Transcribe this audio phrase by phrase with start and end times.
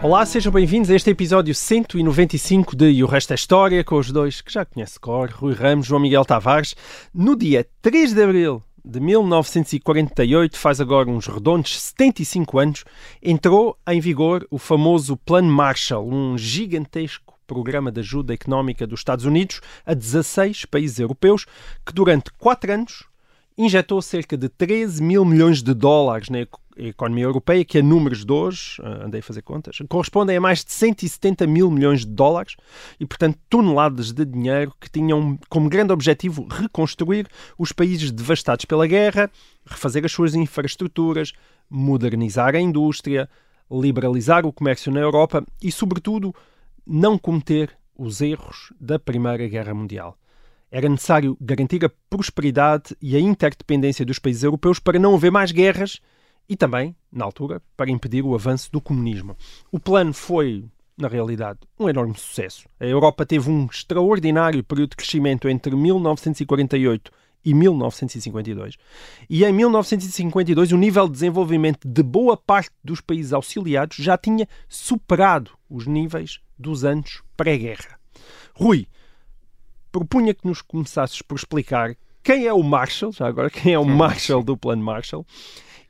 [0.00, 4.12] Olá, sejam bem-vindos a este episódio 195 de E o Resto é História, com os
[4.12, 6.76] dois que já conhece cor, Rui Ramos, João Miguel Tavares.
[7.12, 12.84] No dia 3 de abril de 1948, faz agora uns redondos 75 anos,
[13.20, 19.24] entrou em vigor o famoso Plano Marshall, um gigantesco programa de ajuda económica dos Estados
[19.24, 21.44] Unidos a 16 países europeus,
[21.84, 23.07] que durante 4 anos
[23.58, 28.24] injetou cerca de 13 mil milhões de dólares na eco- economia europeia, que a números
[28.24, 32.12] de hoje, ah, andei a fazer contas, correspondem a mais de 170 mil milhões de
[32.12, 32.54] dólares
[33.00, 37.26] e, portanto, toneladas de dinheiro que tinham como grande objetivo reconstruir
[37.58, 39.28] os países devastados pela guerra,
[39.66, 41.32] refazer as suas infraestruturas,
[41.68, 43.28] modernizar a indústria,
[43.68, 46.32] liberalizar o comércio na Europa e, sobretudo,
[46.86, 50.16] não cometer os erros da Primeira Guerra Mundial.
[50.70, 55.50] Era necessário garantir a prosperidade e a interdependência dos países europeus para não haver mais
[55.50, 56.00] guerras
[56.48, 59.36] e também, na altura, para impedir o avanço do comunismo.
[59.70, 60.64] O plano foi,
[60.96, 62.68] na realidade, um enorme sucesso.
[62.80, 67.10] A Europa teve um extraordinário período de crescimento entre 1948
[67.44, 68.76] e 1952.
[69.28, 74.48] E em 1952, o nível de desenvolvimento de boa parte dos países auxiliados já tinha
[74.68, 77.98] superado os níveis dos anos pré-guerra.
[78.54, 78.88] Rui,
[79.90, 83.84] propunha que nos começasses por explicar quem é o Marshall, já agora, quem é o
[83.84, 85.26] Marshall do Plano Marshall,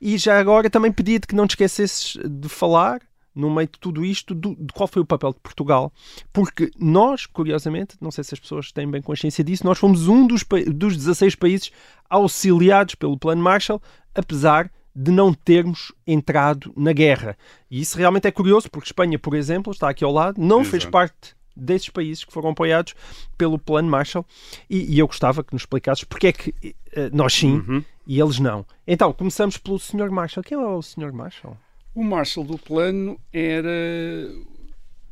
[0.01, 3.01] e já agora também pedia-te que não te esquecesses de falar,
[3.35, 5.93] no meio de tudo isto, do- de qual foi o papel de Portugal.
[6.33, 10.25] Porque nós, curiosamente, não sei se as pessoas têm bem consciência disso, nós fomos um
[10.25, 11.71] dos, dos 16 países
[12.09, 13.81] auxiliados pelo Plano Marshall,
[14.15, 17.37] apesar de não termos entrado na guerra.
[17.69, 20.83] E isso realmente é curioso, porque Espanha, por exemplo, está aqui ao lado, não fez
[20.83, 20.91] Exato.
[20.91, 22.93] parte desses países que foram apoiados
[23.37, 24.25] pelo Plano Marshall
[24.69, 26.53] e, e eu gostava que nos explicasses porque é que
[26.93, 27.83] eh, nós sim Uhum.
[28.07, 28.65] e eles não.
[28.87, 30.09] Então, começamos pelo Sr.
[30.09, 30.43] Marshall.
[30.43, 31.11] Quem é o Sr.
[31.11, 31.57] Marshall?
[31.93, 33.69] O Marshall do plano era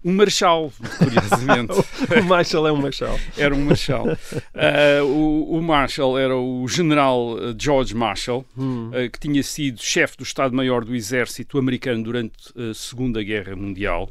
[0.03, 1.73] um marechal, curiosamente.
[2.21, 3.19] o Marshall é um Marshall.
[3.37, 4.05] era um marechal.
[4.53, 10.15] Ah, o, o Marshall era o general ah, George Marshall, ah, que tinha sido chefe
[10.17, 14.09] do Estado-Maior do Exército americano durante a Segunda Guerra Mundial.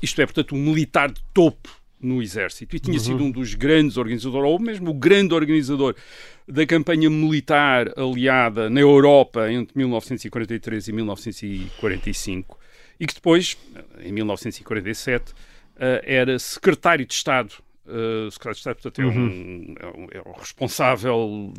[0.00, 1.68] Isto é, portanto, um militar de topo
[2.00, 2.74] no Exército.
[2.74, 5.94] E tinha sido um dos grandes organizadores, ou mesmo o grande organizador
[6.48, 12.58] da campanha militar aliada na Europa entre 1943 e 1945
[12.98, 13.56] e que depois,
[14.00, 15.32] em 1947,
[15.76, 17.54] eh, era secretário de Estado.
[17.86, 21.52] Eh, secretário de Estado, portanto, é, um, é, um- é o responsável,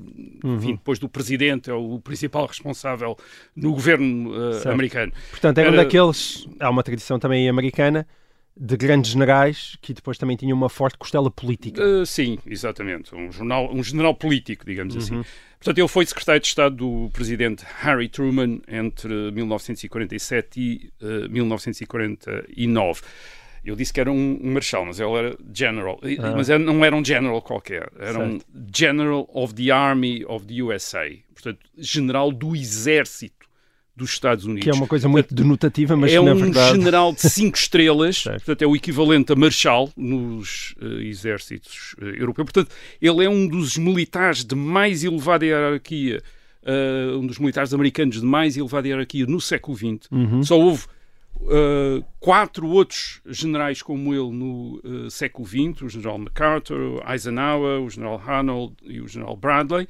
[0.44, 3.18] enfim, depois do presidente, é o principal responsável
[3.56, 4.70] no governo Certo.
[4.70, 5.12] americano.
[5.32, 6.48] Portanto, era um Era- daqueles.
[6.60, 8.08] Há uma tradição também americana
[8.56, 11.82] de grandes generais que depois também tinham uma forte costela política.
[11.84, 13.14] Uh, sim, exatamente.
[13.16, 15.00] Um, jornal, um general político, digamos Uhum.
[15.02, 15.30] assim.
[15.60, 23.02] Portanto, ele foi secretário de Estado do presidente Harry Truman entre 1947 e uh, 1949.
[23.66, 26.00] Eu disse que era um, um marechal, mas ele era general.
[26.20, 26.34] Ah.
[26.36, 27.90] Mas era- não era um general qualquer.
[28.00, 28.46] Era um Certo.
[28.76, 31.06] general of the Army of the USA.
[31.34, 33.44] Portanto, general do exército
[33.96, 34.64] dos Estados Unidos.
[34.64, 36.78] Que é uma coisa muito denotativa, mas é um verdade.
[36.78, 42.46] general de cinco estrelas, portanto é o equivalente a marechal nos eh, exércitos eh, europeus.
[42.52, 46.24] Portanto, ele é um dos militares de mais elevada hierarquia,
[46.66, 50.08] eh, um dos militares americanos de mais elevada hierarquia no século XX.
[50.12, 50.42] Uhum.
[50.44, 50.86] Só houve
[51.50, 57.82] eh, quatro outros generais como ele no eh, século XX, o general MacArthur, o Eisenhower,
[57.82, 59.88] o general Arnold e o general Bradley.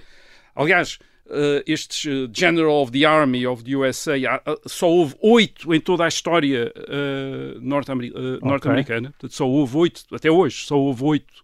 [0.56, 0.98] Aliás,
[1.30, 4.14] eh, estes General of the Army of the USA,
[4.66, 6.74] só houve oito em toda a história
[7.62, 9.12] norte-ameri- norte-americana.
[9.12, 11.44] Portanto, só houve oito, até hoje, só houve oito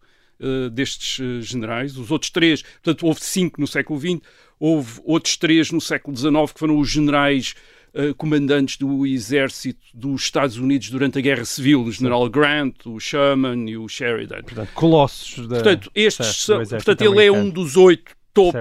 [0.72, 1.98] destes generais.
[1.98, 4.22] Os outros três, portanto, houve cinco no século XX,
[4.60, 7.56] houve outros três no século XIX que foram os generais
[7.94, 13.00] eh, comandantes do exército dos Estados Unidos durante a Guerra Civil, o general Grant, o
[13.00, 14.42] Sherman e o Sheridan.
[14.44, 15.56] Portanto, colossos da.
[15.56, 18.58] Portanto, estes certo, são, portanto ele é um dos oito top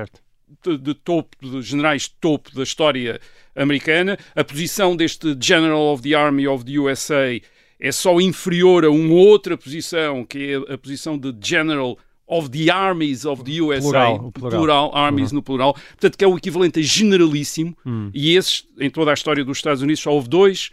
[0.65, 3.21] de, de topo, de generais de topo da história
[3.55, 4.19] americana.
[4.35, 7.41] A posição deste General of the Army of the USA
[7.81, 11.97] é só inferior a uma outra posição, que é a posição de General
[12.29, 14.91] of the Armies of the USA, Plural, o plural.
[14.95, 17.75] armies no plural, portanto que é o equivalente a generalíssimo,
[18.13, 20.71] e esses, em toda a história dos Estados Unidos, só houve dois,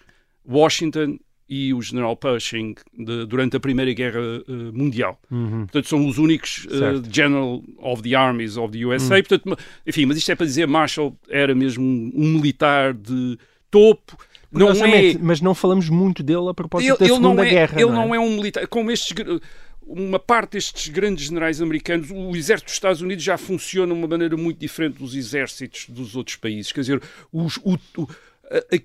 [0.47, 1.17] Washington
[1.47, 5.19] e o general Pershing de- durante a Primeira Guerra eh, Mundial.
[5.29, 5.59] Uhum.
[5.67, 7.03] Portanto, são os únicos Certo.
[7.13, 9.15] General of the Armies of the USA.
[9.23, 13.37] Portanto, ma- enfim, mas isto é para dizer Marshall era mesmo um, um militar de
[13.69, 14.17] topo.
[14.51, 17.79] Não é, Mas não falamos muito dele a propósito ele, da Segunda não é, Guerra.
[17.81, 18.07] ele não é?
[18.07, 18.65] não é um militar.
[18.67, 19.13] Como estes,
[19.85, 24.07] uma parte destes grandes generais americanos, o exército dos Estados Unidos já funciona de uma
[24.07, 26.71] maneira muito diferente dos exércitos dos outros países.
[26.71, 27.01] Quer dizer,
[27.31, 28.07] os- o- o-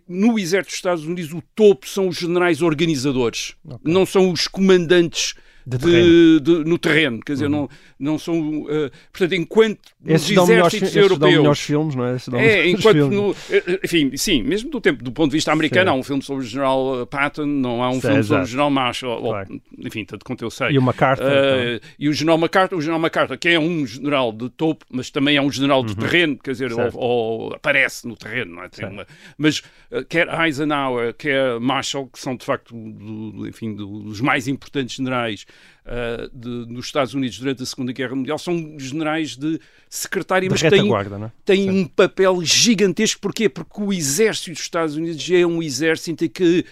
[0.09, 3.55] no exército dos Estados Unidos, o topo são os generais organizadores,
[3.85, 5.35] não são os comandantes.
[5.67, 6.07] De de- terreno.
[6.09, 6.39] Uhum.
[6.41, 7.69] de- no terreno, quer dizer, não,
[7.99, 8.67] não são.
[8.69, 11.61] eh, portanto, enquanto nos Esses melhores, exércitos esses dão melhores europeus.
[11.61, 12.47] filmes, não é?
[12.47, 15.97] É, enquanto no, eh, enfim, sim, mesmo do tempo do ponto de vista americano, Sim.
[15.97, 18.71] há um filme sobre o General eh, Patton, não há um filme sobre o General
[18.71, 19.61] Marshall, ou, Claro.
[19.79, 20.71] enfim, tanto quanto eu sei.
[20.71, 21.27] E o MacArthur.
[21.27, 21.81] Eh, também.
[21.99, 25.37] e o General MacArthur, o General MacArthur, que é um general de topo, mas também
[25.37, 26.91] é um general de terreno, quer dizer, ou, Uhum.
[26.95, 28.71] Ou aparece no terreno, não é?
[28.87, 29.07] Uma-
[29.37, 34.97] mas eh, quer Eisenhower, quer Marshall, que são de facto, do- enfim, dos mais importantes
[34.97, 35.45] generais
[35.85, 40.53] eh, de- dos Estados Unidos durante a Segunda Guerra Mundial, são generais de secretária, De
[40.53, 40.89] mas têm,
[41.19, 41.33] não é?
[41.45, 43.21] tem um papel gigantesco.
[43.21, 43.49] Porquê?
[43.49, 46.65] Porque o exército dos Estados Unidos é um exército em que,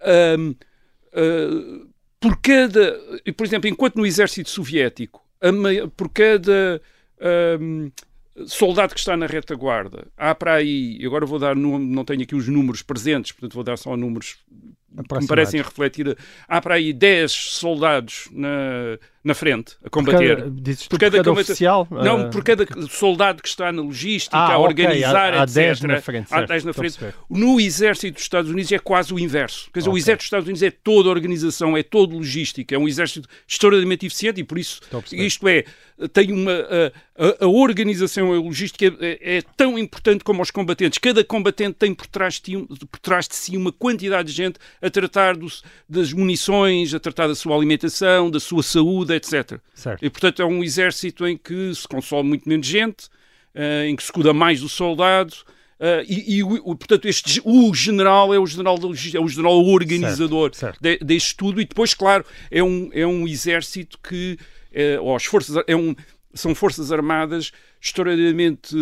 [0.00, 0.54] ahm,
[1.12, 1.86] ah,
[2.20, 2.98] por cada.
[3.36, 5.22] Por exemplo, enquanto no exército soviético,
[5.96, 6.80] por cada.
[7.20, 7.88] ahm,
[8.46, 12.34] soldado que está na retaguarda, há para aí, agora vou dar, nu- não tenho aqui
[12.34, 14.36] os números presentes, portanto vou dar só números
[14.96, 16.16] me parecem refletir,
[16.48, 20.36] há para aí 10 soldados na, na frente a Por combater.
[20.36, 21.88] cada- Dizes tu Por por cada cada combate- oficial?
[21.90, 25.54] Não, Ah, por cada soldado que está na logística, Ah, a organizar, há- há etc.
[25.54, 26.98] 10 na frente, Há certo, 10 na frente.
[27.28, 29.68] No exército dos Estados Unidos é quase o inverso.
[29.72, 30.00] Quer dizer, o Ok.
[30.00, 34.40] exército dos Estados Unidos é toda organização, é todo logística, é um exército extraordinariamente eficiente
[34.40, 34.80] e por isso,
[35.12, 35.64] isto é,
[36.12, 36.52] tem uma.
[37.18, 40.98] A, a- organização a logística é, é tão importante como os combatentes.
[40.98, 42.58] Cada combatente tem por trás, de,
[42.90, 45.34] por trás de si uma quantidade de gente a tratar
[45.88, 49.58] das munições, a tratar da sua alimentação, da sua saúde, etc.
[49.74, 50.04] Certo.
[50.04, 53.08] E, portanto, é um exército em que se consome muito menos gente,
[53.54, 55.34] eh, em que se cuida mais do soldado.
[55.80, 58.78] eh, e, e portanto, este, o general é o general,
[59.14, 60.78] é o general organizador certo.
[60.80, 61.60] de- deste tudo.
[61.60, 64.38] E depois, claro, é um, é um exército que,
[64.72, 65.94] eh, ou as forças, é um,
[66.32, 68.74] são forças armadas extraordinariamente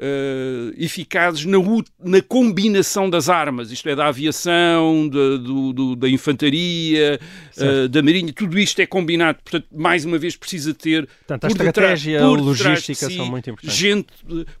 [0.00, 1.58] eh, eficazes na,
[2.04, 7.18] na combinação das armas, isto é, da aviação, da, do- do- da infantaria,
[7.56, 9.38] eh, da marinha, tudo isto é combinado.
[9.42, 11.06] Portanto, mais uma vez, precisa ter.
[11.26, 13.76] Portanto, a estratégia e a por de logística si, são muito importantes.
[13.76, 14.06] Gente,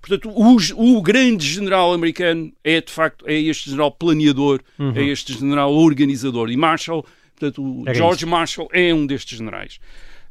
[0.00, 4.60] portanto, o, o grande general americano é de facto é este general planeador,
[4.96, 6.50] é este general organizador.
[6.50, 7.06] E Marshall,
[7.38, 9.78] portanto, o Era George Marshall é um destes generais.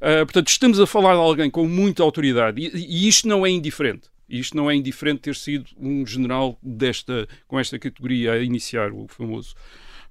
[0.01, 3.49] Ah, portanto, estamos a falar de alguém com muita autoridade e, e isto não é
[3.49, 4.09] indiferente.
[4.29, 9.07] Isto não é indiferente ter sido um general desta, com esta categoria a iniciar o
[9.07, 9.55] famoso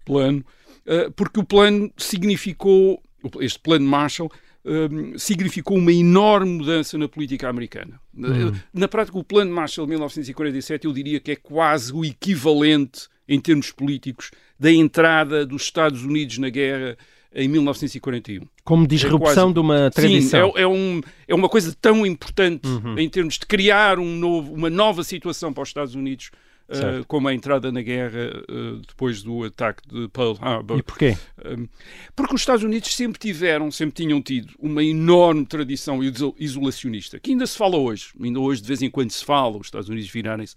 [0.05, 0.45] plano,
[0.87, 3.03] ah, porque o plano significou,
[3.41, 4.31] este plano Marshall,
[4.65, 8.01] ah, significou uma enorme mudança na política americana.
[8.19, 13.09] Ah, Na prática, o plano Marshall de 1947 eu diria que é quase o equivalente,
[13.29, 16.97] em termos políticos, da entrada dos Estados Unidos na guerra
[17.37, 18.47] em 1941.
[18.65, 20.51] Como disrupção quase- de uma tradição.
[20.53, 22.99] Sim, é, é, um, é uma coisa tão importante Uhum.
[22.99, 26.31] em termos de criar um novo, uma nova situação para os Estados Unidos,
[26.69, 30.79] uh, como a entrada na guerra uh, depois do ataque de Pearl Harbor.
[30.79, 31.17] E porquê?
[31.45, 31.69] Um,
[32.15, 37.31] porque os Estados Unidos sempre tiveram, sempre tinham tido uma enorme tradição iso- isolacionista, que
[37.31, 38.09] ainda se fala hoje.
[38.23, 39.57] Ainda hoje, de vez em quando, se fala.
[39.59, 40.57] Os Estados Unidos virarem-se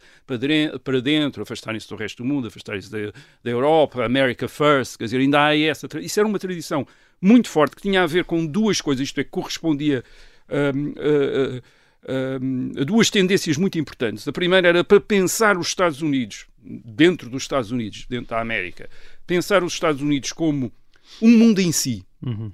[0.83, 3.11] para, dentro, afastarem-se do resto do mundo, afastarem-se da,
[3.43, 4.97] da Europa, America First.
[4.97, 5.87] Quer dizer, ainda há essa.
[5.99, 6.85] Isso era uma tradição
[7.21, 10.03] muito forte que tinha a ver com duas coisas, isto é, que correspondia.
[10.49, 11.78] um, a- a-
[12.85, 14.27] duas tendências muito importantes.
[14.27, 18.89] A primeira era para pensar os Estados Unidos, dentro dos Estados Unidos, dentro da América,
[19.27, 20.71] pensar os Estados Unidos como
[21.21, 22.05] um mundo em si.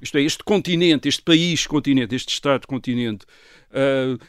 [0.02, 3.26] Isto é, este continente, este país continente, este Estado-continente,
[3.72, 4.26] ah, ah,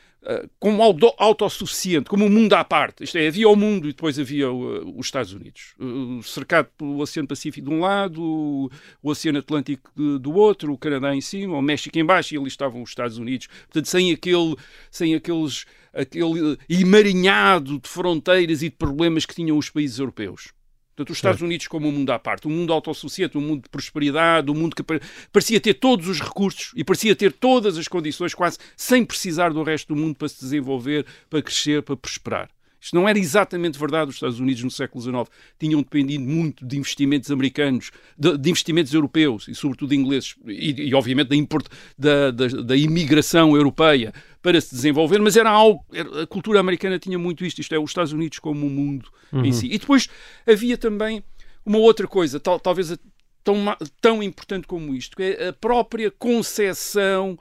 [0.59, 3.05] como auto- autossuficiente, como um mundo à parte.
[3.05, 5.75] Isto é, havia o mundo e depois havia o, os Estados Unidos.
[5.79, 8.71] Uh, cercado pelo Oceano Pacífico de um lado, o,
[9.11, 12.83] Oceano Atlântico do outro, o Canadá em cima, o México em baixo e ali estavam
[12.83, 13.47] os Estados Unidos.
[13.47, 14.57] Portanto, sem aquele,
[14.91, 20.53] sem aqueles, aquele emaranhado de fronteiras e de problemas que tinham os países europeus.
[20.97, 23.69] Portanto, os Estados Unidos como um mundo à parte, um mundo autossuficiente, um mundo de
[23.69, 24.99] prosperidade, um mundo que pa-
[25.31, 29.63] parecia ter todos os recursos e parecia ter todas as condições, quase sem precisar do
[29.63, 32.49] resto do mundo para se desenvolver, para crescer, para prosperar.
[32.81, 34.11] Isto não era exatamente verdade.
[34.11, 35.25] Os Estados Unidos, no século XIX,
[35.59, 40.95] tinham dependido muito de investimentos americanos, de, de investimentos europeus e, sobretudo, ingleses, e, e,
[40.95, 41.67] obviamente, da, import,
[41.99, 45.85] da, da, da imigração europeia para se desenvolver, mas era algo.
[45.93, 49.09] era- a cultura americana tinha muito isto, isto é, os Estados Unidos como um mundo
[49.33, 49.67] em si.
[49.67, 50.09] E depois
[50.47, 51.23] havia também
[51.65, 52.99] uma outra coisa, tal- talvez a-
[53.43, 53.57] tão,
[54.01, 57.39] tão importante como isto, que é a própria concepção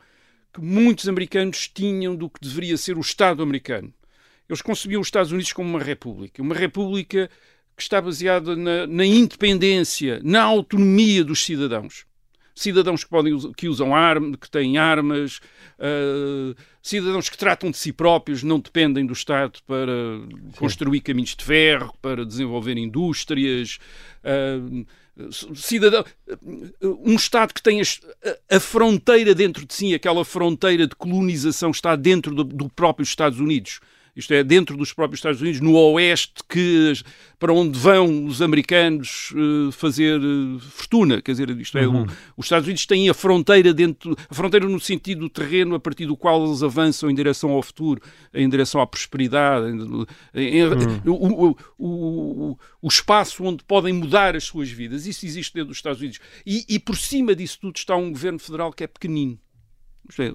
[0.53, 3.93] que muitos americanos tinham do que deveria ser o Estado americano.
[4.49, 7.29] Eles concebiam os Estados Unidos como uma república, uma república
[7.75, 12.05] que está baseada na, na independência, na autonomia dos cidadãos
[12.55, 15.41] cidadãos que, podem, que usam armas, que têm armas,
[15.77, 20.51] uh, cidadãos que tratam de si próprios, não dependem do Estado para Sim.
[20.57, 23.77] construir caminhos de ferro, para desenvolver indústrias.
[24.23, 24.85] Uh,
[25.55, 26.03] cidadão,
[26.81, 31.95] um Estado que tem a, a, fronteira dentro de si, aquela fronteira de colonização está
[31.95, 33.79] dentro do, do próprio Estados Unidos
[34.15, 36.93] isto é, dentro dos próprios Estados Unidos, no oeste, que,
[37.37, 41.21] para onde vão os americanos uh, fazer uh, fortuna.
[41.21, 42.03] Quer dizer, isto é, uhum.
[42.03, 42.07] o,
[42.37, 46.05] os Estados Unidos têm a fronteira dentro, a fronteira no sentido do terreno a partir
[46.05, 48.01] do qual eles avançam em direção ao futuro,
[48.33, 49.67] em direção à prosperidade,
[50.33, 51.01] em, em, uhum.
[51.07, 55.05] o, o, o, o, espaço onde podem mudar as suas vidas.
[55.05, 56.19] Isso existe dentro dos Estados Unidos.
[56.45, 59.37] E, e por cima disso tudo está um governo federal que é pequenino.
[60.07, 60.31] Isto é,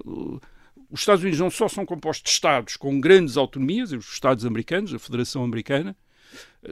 [0.91, 4.93] os Estados Unidos não só são compostos de Estados com grandes autonomias, os Estados americanos,
[4.93, 5.95] a Federação Americana,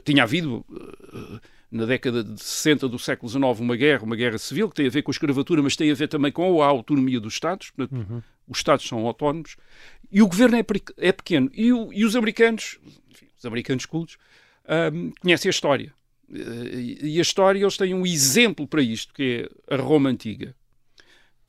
[0.04, 4.68] tinha havido eh, na década de 60 do século XIX uma guerra, uma guerra civil,
[4.68, 7.18] que tem a ver com a escravatura, mas tem a ver também com a autonomia
[7.18, 7.70] dos Estados.
[7.70, 8.22] Portanto, uhum.
[8.46, 9.56] Os Estados são autónomos.
[10.10, 10.64] E o governo é,
[10.98, 11.50] é pequeno.
[11.54, 14.18] E, o, e, os americanos, enfim, os americanos cultos,
[14.92, 15.94] um, conhecem a história.
[16.32, 20.54] Eh, e a história, eles têm um exemplo para isto, que é a Roma Antiga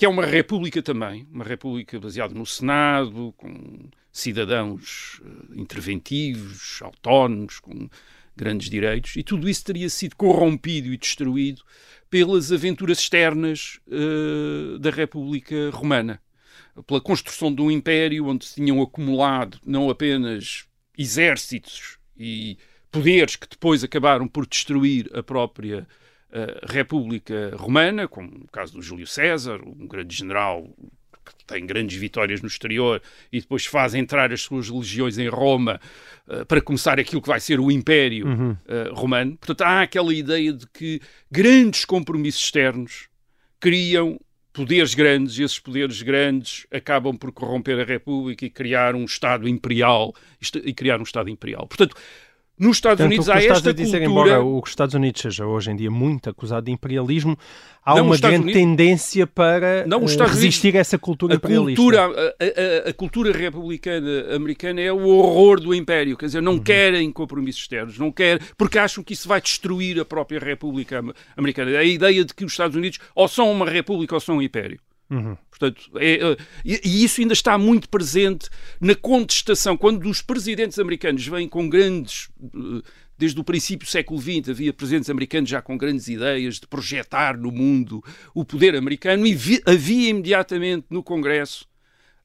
[0.02, 7.60] que é uma república também, uma república baseada no Senado, com cidadãos uh, interventivos, autónomos,
[7.60, 7.88] com
[8.36, 11.62] grandes direitos, e tudo isso teria sido corrompido e destruído
[12.10, 16.20] pelas aventuras externas uh, da República Romana,
[16.88, 20.66] pela construção de um império onde se tinham acumulado não apenas
[20.98, 22.58] exércitos e
[22.92, 25.88] poderes que depois acabaram por destruir a própria
[26.68, 30.68] República Romana, como o caso do Júlio César, um grande general
[31.26, 35.80] que tem grandes vitórias no exterior e depois faz entrar as suas legiões em Roma
[36.28, 38.52] uh, para começar aquilo que vai ser o Império uhum.
[38.52, 39.38] uh, Romano.
[39.38, 43.08] Portanto, há aquela ideia de que grandes compromissos externos
[43.60, 44.20] criam
[44.54, 49.48] poderes grandes e esses poderes grandes acabam por corromper a República e criar um Estado
[49.48, 50.14] imperial
[50.66, 51.68] e criar um Estado imperial.
[51.68, 51.96] Portanto,
[52.62, 54.30] nos Estados Unidos há esta a dizer, cultura...
[54.30, 57.36] Embora os Estados Unidos seja hoje em dia muito acusado de imperialismo,
[57.84, 58.54] há não, uma grande Unidos...
[58.54, 60.78] tendência para não, uh, resistir Unidos...
[60.78, 61.82] a essa cultura a imperialista.
[61.82, 66.54] Cultura, a, a, a, cultura republicana americana é o horror do império, quer dizer, não
[66.54, 66.60] uhum.
[66.60, 71.04] querem compromissos externos, não querem, porque acham que isso vai destruir a própria República
[71.36, 71.80] Americana.
[71.80, 74.80] A ideia de que os Estados Unidos ou são uma república ou são um império.
[75.12, 75.36] Uhum.
[75.50, 78.50] Portanto, é, é, e, isso ainda está muito presente
[78.80, 79.76] na contestação.
[79.76, 82.30] Quando os presidentes americanos vêm com grandes.
[82.42, 82.82] Eh,
[83.18, 87.38] desde o princípio do século XX havia presidentes americanos já com grandes ideias de projetar
[87.38, 88.04] no mundo
[88.34, 91.68] o poder americano e vi, havia imediatamente no Congresso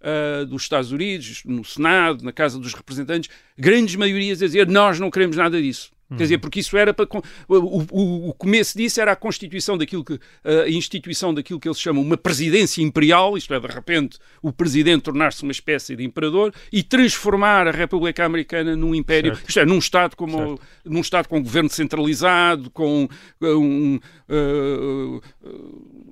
[0.01, 3.29] uh, dos Estados Unidos, no Senado, na Casa dos Representantes,
[3.59, 5.91] grandes maiorias a dizer nós não queremos nada disso.
[6.09, 7.07] Quer dizer, porque isso era para.
[7.49, 10.19] O, o, o, começo disso era a constituição daquilo que.
[10.45, 15.03] a instituição daquilo que eles chamam uma presidência imperial, isto é, de repente, o presidente
[15.03, 19.49] tornar-se uma espécie de imperador e transformar a República Americana num império, certo.
[19.49, 23.09] isto é, num Estado, como, num Estado com governo centralizado, com
[23.41, 23.99] um,
[24.29, 25.23] uh,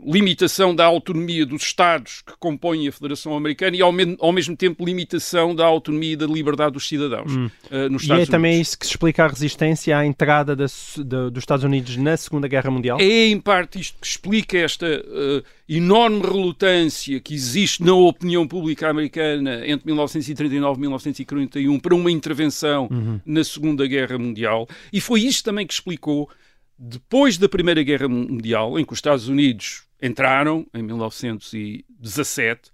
[0.04, 4.56] limitação da autonomia dos Estados que compõem a Federação Americana e, ao, me ao mesmo
[4.56, 7.46] tempo, limitação da autonomia e da liberdade dos cidadãos hum.
[7.70, 8.28] uh, nos Estados E é Unidos.
[8.28, 10.66] também isso que se explica a resistência à entrada da,
[11.04, 12.98] da, dos Estados Unidos na Segunda Guerra Mundial?
[13.00, 18.88] É, em parte, isto que explica esta uh, enorme relutância que existe na opinião pública
[18.88, 23.20] americana entre 1939 e 1941 para uma intervenção uhum.
[23.24, 24.68] na Segunda Guerra Mundial.
[24.92, 26.28] E foi isto também que explicou
[26.78, 32.72] depois da Primeira Guerra Mundial, em que os Estados Unidos entraram, em 1917, uh,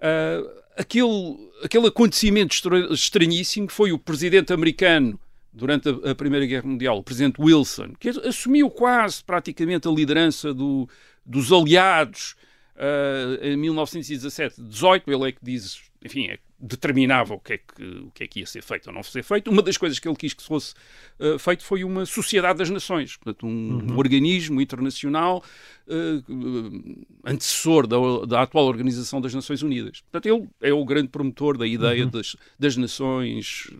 [0.00, 0.42] ah,
[0.76, 2.54] aquele, aquele acontecimento
[2.92, 5.18] estranhíssimo que foi o presidente americano
[5.58, 10.88] durante a, Primeira Guerra Mundial, o presidente Wilson, que assumiu quase praticamente a liderança do,
[11.26, 12.36] dos aliados
[12.76, 17.84] uh, em 1917, 18, ele é que diz, enfim, é determinava o que, é que,
[17.84, 19.48] o que é que ia ser feito ou não ser feito.
[19.48, 20.74] Uma das coisas que ele quis que fosse
[21.20, 23.92] uh, feito foi uma Sociedade das Nações, portanto, um, uhum.
[23.92, 25.42] um organismo internacional
[25.86, 27.96] uh, antecessor da,
[28.26, 30.00] da, atual Organização das Nações Unidas.
[30.00, 32.10] Portanto, ele é o grande promotor da ideia uhum.
[32.10, 33.70] das, das nações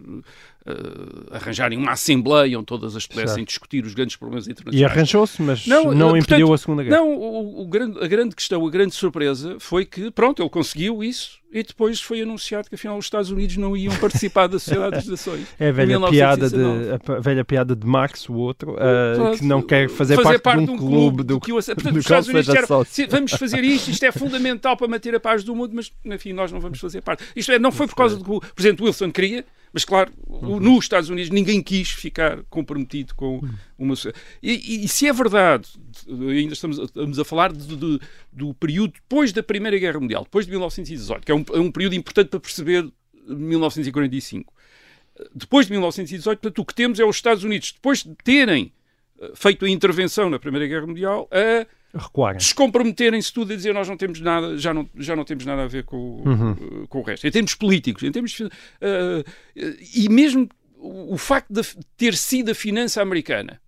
[0.67, 3.49] uh, arranjarem uma assembleia onde todas as pudessem certo.
[3.49, 4.81] discutir os grandes problemas internacionais.
[4.81, 6.97] E arranjou-se, mas não, não impediu a Segunda Guerra.
[6.97, 11.03] Não, o, o grande, a grande questão, a grande surpresa foi que, pronto, ele conseguiu
[11.03, 14.97] isso e depois foi anunciado que afinal os Estados Unidos não iam participar da Sociedade
[14.97, 15.47] das Nações.
[15.59, 19.63] É a velha, piada de, a velha piada de Marx, o outro, uh, que não
[19.63, 22.29] quer fazer, fazer parte, parte, de um, clube, clube do, que o, portanto, os Estados
[22.29, 25.91] Unidos disseram, vamos fazer isto, isto é fundamental para manter a paz do mundo, mas
[26.05, 27.25] enfim, nós não vamos fazer parte.
[27.35, 30.61] Isto é, não foi por causa do que o Presidente Wilson queria, mas claro, uhum.
[30.61, 33.41] nos Estados Unidos ninguém quis ficar comprometido com
[33.79, 33.95] uma.
[34.43, 35.69] E, e, e se é verdade,
[36.09, 38.01] ainda estamos, estamos a falar de, de,
[38.33, 41.71] do período depois da Primeira Guerra Mundial, depois de 1918, que é um, é um
[41.71, 42.89] período importante para perceber
[43.27, 44.53] 1945.
[45.35, 48.73] Depois de 1918, portanto, o que temos é os Estados Unidos, depois de terem
[49.21, 52.39] eh, feito a intervenção na Primeira Guerra Mundial, a Recuarem.
[52.39, 55.67] descomprometerem-se tudo e dizer nós não temos nada, já não, já não temos nada a
[55.67, 56.53] ver com, uhum.
[56.53, 57.27] uh, com o resto.
[57.27, 58.39] Em termos políticos, em termos.
[58.41, 59.25] Uh,
[59.95, 61.63] e mesmo o, facto de
[61.97, 63.61] ter sido a finança americana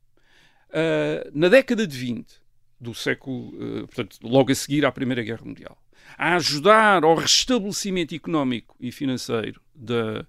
[0.69, 2.41] uh, na década de 20
[2.79, 3.53] do século,
[3.87, 5.77] portanto, logo a seguir à Primeira Guerra Mundial,
[6.17, 10.25] a ajudar ao restabelecimento económico e financeiro da,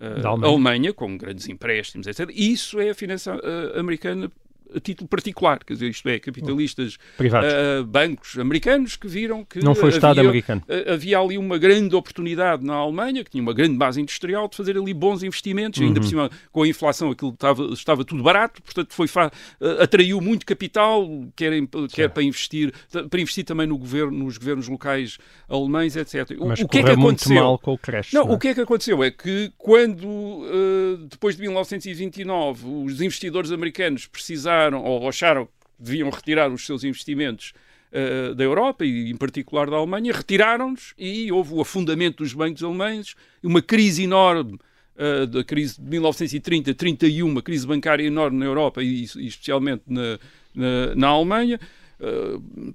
[0.00, 0.46] da Alemanha.
[0.46, 0.94] Alemanha.
[0.94, 2.30] com grandes empréstimos, etc.
[2.32, 3.38] Isso é a finança
[3.78, 4.32] americana
[4.74, 9.74] a título particular, quer dizer, isto é, capitalistas, uh, bancos americanos que viram que não
[9.74, 10.62] foi Estado havia, americano.
[10.68, 14.56] Uh, havia ali uma grande oportunidade na Alemanha, que tinha uma grande base industrial, de
[14.56, 15.88] fazer ali bons investimentos, uhum.
[15.88, 16.10] ainda por uhum.
[16.10, 21.08] cima com a inflação aquilo estava, estava tudo barato, portanto foi uh, atraiu muito capital,
[21.34, 21.52] quer,
[21.92, 22.72] quer para investir,
[23.08, 26.36] para investir também no governo, nos governos locais alemães, etc.
[26.38, 27.34] O, Mas o que é que aconteceu?
[27.34, 28.12] mal com o crash.
[28.12, 28.36] Não, não é?
[28.36, 30.46] o que é que aconteceu é que quando
[31.08, 37.52] depois de 1929 os investidores americanos precisaram ou acharam que deviam retirar os seus investimentos
[37.92, 42.62] uh, da Europa e, em particular, da Alemanha, retiraram-nos e houve o afundamento dos bancos
[42.62, 44.58] alemães, uma crise enorme.
[44.96, 50.18] Uh, da crise de 1930-31, uma crise bancária enorme na Europa e, e especialmente na,
[50.54, 51.58] na, na Alemanha.
[51.98, 52.72] Uh,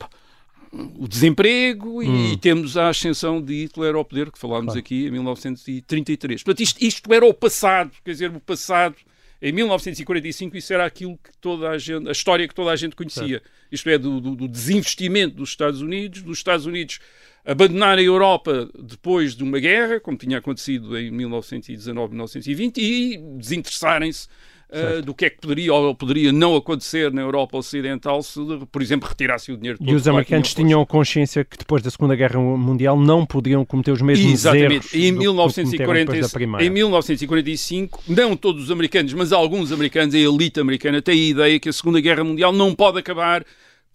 [0.97, 2.31] o desemprego hum.
[2.31, 4.79] e temos a ascensão de Hitler ao poder, que falámos claro.
[4.79, 6.43] aqui em 1933.
[6.43, 8.95] Portanto, isto, isto, era o passado, quer dizer, o passado
[9.41, 12.95] em 1945 isso era aquilo que toda a gente, a história que toda a gente
[12.95, 13.41] conhecia.
[13.71, 16.99] Isto é, do, do, do desinvestimento dos Estados Unidos, dos Estados Unidos
[17.45, 24.27] abandonar a Europa depois de uma guerra, como tinha acontecido em 1919, 1920, e desinteressarem-se
[24.69, 28.39] uh, do que é que poderia ou poderia não acontecer na Europa Ocidental se,
[28.71, 29.89] por exemplo, retirasse o dinheiro todo.
[29.89, 34.01] E os americanos tinham consciência que depois da Segunda Guerra Mundial não podiam cometer os
[34.01, 34.73] mesmos Exatamente.
[34.73, 34.93] erros.
[34.93, 36.13] Em, 1940,
[36.61, 41.59] em 1945, não todos os americanos, mas alguns americanos, a elite americana, tem a ideia
[41.59, 43.45] que a Segunda Guerra Mundial não pode acabar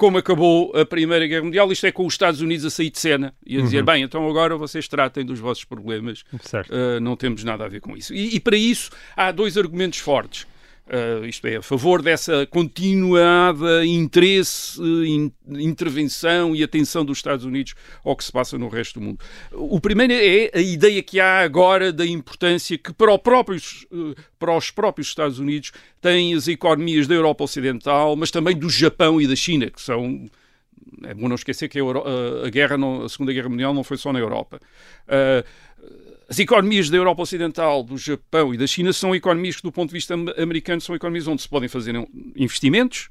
[0.01, 2.99] como acabou a Primeira Guerra Mundial, isto é com os Estados Unidos a sair de
[2.99, 3.85] cena e a dizer, uhum.
[3.85, 7.95] bem, então agora vocês tratem dos vossos problemas, uh, não temos nada a ver com
[7.95, 8.15] isso.
[8.15, 10.47] E, e, para isso há dois argumentos fortes
[10.91, 17.75] uh, isto é, a favor dessa continuada interesse, in, intervenção e atenção dos Estados Unidos
[18.05, 19.21] ao que se passa no resto do mundo.
[19.53, 24.57] O primeiro é a ideia que há agora da importância que para, próprios, uh, para
[24.57, 29.27] os próprios Estados Unidos têm as economias da Europa Ocidental, mas também do Japão e
[29.27, 30.29] da China, que são
[31.05, 32.03] é bom não esquecer que a, Euro,
[32.45, 34.61] a, guerra, a Segunda Guerra Mundial não foi só na Europa.
[35.07, 35.47] Uh,
[36.31, 39.89] as economias da Europa Ocidental, do Japão e da China são economias que, do ponto
[39.89, 41.93] de vista americano, são economias onde se podem fazer
[42.37, 43.11] investimentos,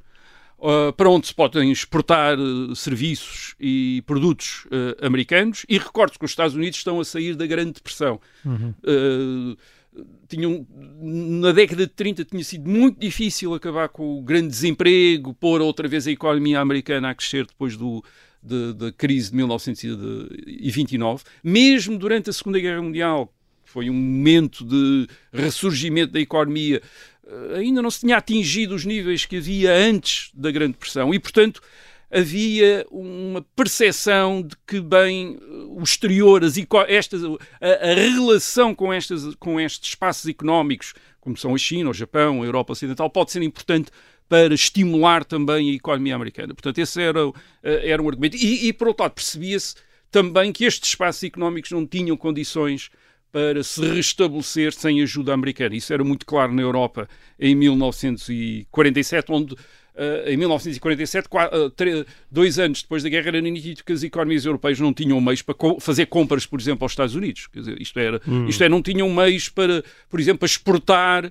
[0.57, 5.65] uh, para onde se podem exportar uh, serviços e produtos uh, americanos.
[5.67, 8.21] E recordo que os Estados Unidos estão a sair da Grande Depressão.
[8.45, 8.73] Uhum.
[10.29, 10.65] tinham,
[11.01, 15.89] na década de 30 tinha sido muito difícil acabar com o grande desemprego, pôr outra
[15.89, 18.01] vez a economia americana a crescer depois do,
[18.41, 23.33] da crise de 1929, mesmo durante a Segunda Guerra Mundial,
[23.65, 26.81] foi um momento de ressurgimento da economia,
[27.27, 31.19] eh, ainda não se tinha atingido os níveis que havia antes da Grande Depressão e,
[31.19, 31.61] portanto,
[32.11, 36.55] havia uma percepção de que, bem, o exterior, as,
[36.87, 41.93] estas, a, a, relação com, estas, com estes espaços económicos, como são a China, o
[41.93, 43.91] Japão, a Europa Ocidental, pode ser importante
[44.29, 46.53] para estimular também a economia americana.
[46.53, 47.19] Portanto, esse era,
[47.63, 48.37] eh, era um argumento.
[48.37, 49.75] E, e por outro lado, percebia-se
[50.11, 52.91] também que estes espaços económicos não tinham condições
[53.31, 55.75] para se restabelecer sem ajuda americana.
[55.75, 59.55] Isso era muito claro na Europa em 1947, onde
[59.99, 64.45] Uh, em 1947, quatro, uh, dois anos depois da guerra, era nítido que as economias
[64.45, 67.47] europeias não tinham meios para fazer compras, por exemplo, aos Estados Unidos.
[67.47, 68.47] Quer dizer, isto, era, hum.
[68.47, 71.29] isto é, não tinham meios para, por exemplo, exportar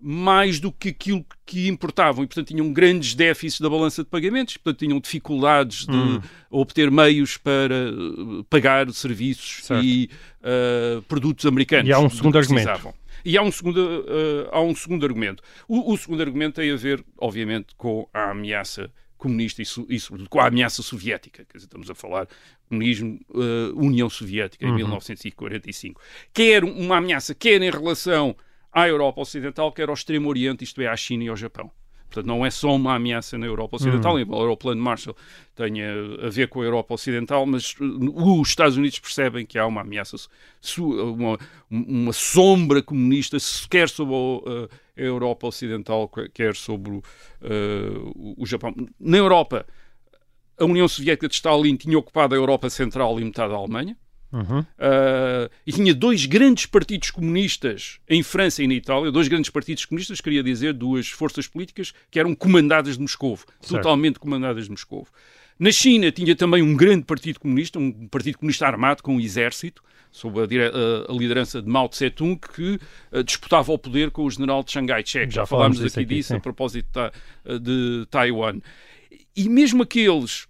[0.00, 4.56] mais do que aquilo que importavam e, portanto, tinham grandes déficits da balança de pagamentos,
[4.56, 6.20] portanto, tinham dificuldades de hum.
[6.50, 9.84] obter meios para eh, pagar serviços certo.
[9.84, 10.08] e
[10.40, 11.88] uh, produtos americanos.
[11.88, 12.94] E há um segundo argumento.
[13.24, 15.42] E há um segundo, uh, há um segundo argumento.
[15.66, 19.98] O, o, segundo argumento tem a ver, obviamente, com a ameaça comunista e, so, e
[19.98, 21.44] sobretudo com a ameaça soviética.
[21.44, 22.28] Quer dizer, estamos a falar
[22.68, 24.76] comunismo, uh, União Soviética em Uhum.
[24.76, 26.00] 1945.
[26.32, 28.36] Quer uma ameaça, quer em relação
[28.78, 31.70] à Europa Ocidental, quer ao Extremo Oriente, isto é, à China e ao Japão.
[32.08, 34.20] Portanto, não é só uma ameaça na Europa Ocidental, Uhum.
[34.20, 35.14] embora o plano Marshall
[35.54, 39.66] tenha a ver com a Europa Ocidental, mas uh, os Estados Unidos percebem que há
[39.66, 40.16] uma ameaça,
[40.78, 41.38] uma,
[41.70, 43.36] uma sombra comunista,
[43.68, 48.74] quer sobre uh, a Europa Ocidental, quer sobre uh, o Japão.
[48.98, 49.66] Na Europa,
[50.58, 53.96] a União Soviética de Stalin tinha ocupado a Europa Central e metade da Alemanha.
[54.30, 54.60] Uhum.
[54.60, 59.84] Uh, e tinha dois grandes partidos comunistas em França e na Itália, dois grandes partidos
[59.86, 65.06] comunistas, queria dizer duas forças políticas que eram comandadas de Moscovo, totalmente comandadas de Moscovo.
[65.58, 69.82] Na China tinha também um grande partido comunista, um partido comunista armado com um exército,
[70.12, 72.78] sob a, a- a liderança de Mao Tse-tung, que
[73.12, 75.32] uh, disputava o poder com o general Chiang Kai-shek.
[75.32, 76.36] Já Já, falámos aqui disso sim.
[76.36, 76.88] a propósito
[77.44, 78.60] de, de Taiwan.
[79.34, 80.46] E mesmo aqueles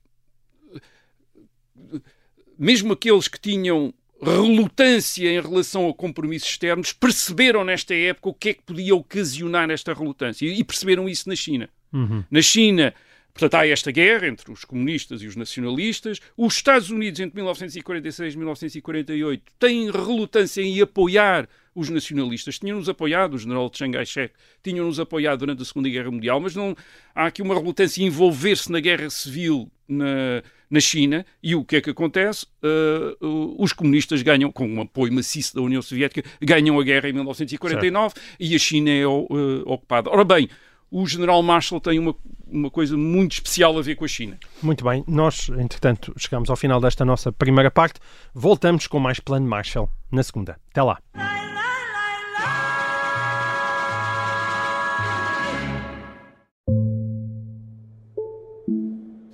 [2.59, 8.49] mesmo aqueles que tinham relutância em relação a compromissos externos, perceberam nesta época o que
[8.49, 11.69] é que podia ocasionar esta relutância e perceberam isso na China.
[11.93, 12.25] Uhum.
[12.31, 12.93] Na China,
[13.33, 16.21] portanto, há esta guerra entre os comunistas e os nacionalistas.
[16.37, 22.59] Os Estados Unidos, entre 1946 e 1948, têm relutância em apoiar os nacionalistas.
[22.59, 26.77] Tinham-nos apoiado, o general Chiang Kai-shek tinham-nos apoiado durante a Segunda Guerra Mundial, mas não
[27.15, 31.25] há aqui uma relutância em envolver-se na guerra civil na, na China.
[31.43, 32.47] E o que é que acontece?
[32.63, 37.13] Uh, os comunistas ganham, com um apoio maciço da União Soviética, ganham a guerra em
[37.13, 40.11] 1949 e a China é uh, ocupada.
[40.11, 40.49] Ora bem,
[40.91, 42.15] o general Marshall tem uma,
[42.47, 44.39] uma coisa muito especial a ver com a China.
[44.63, 48.01] Muito bem, nós, entretanto, chegamos ao final desta nossa primeira parte.
[48.35, 50.59] Voltamos com mais Plano Marshall na segunda.
[50.71, 50.99] Até lá.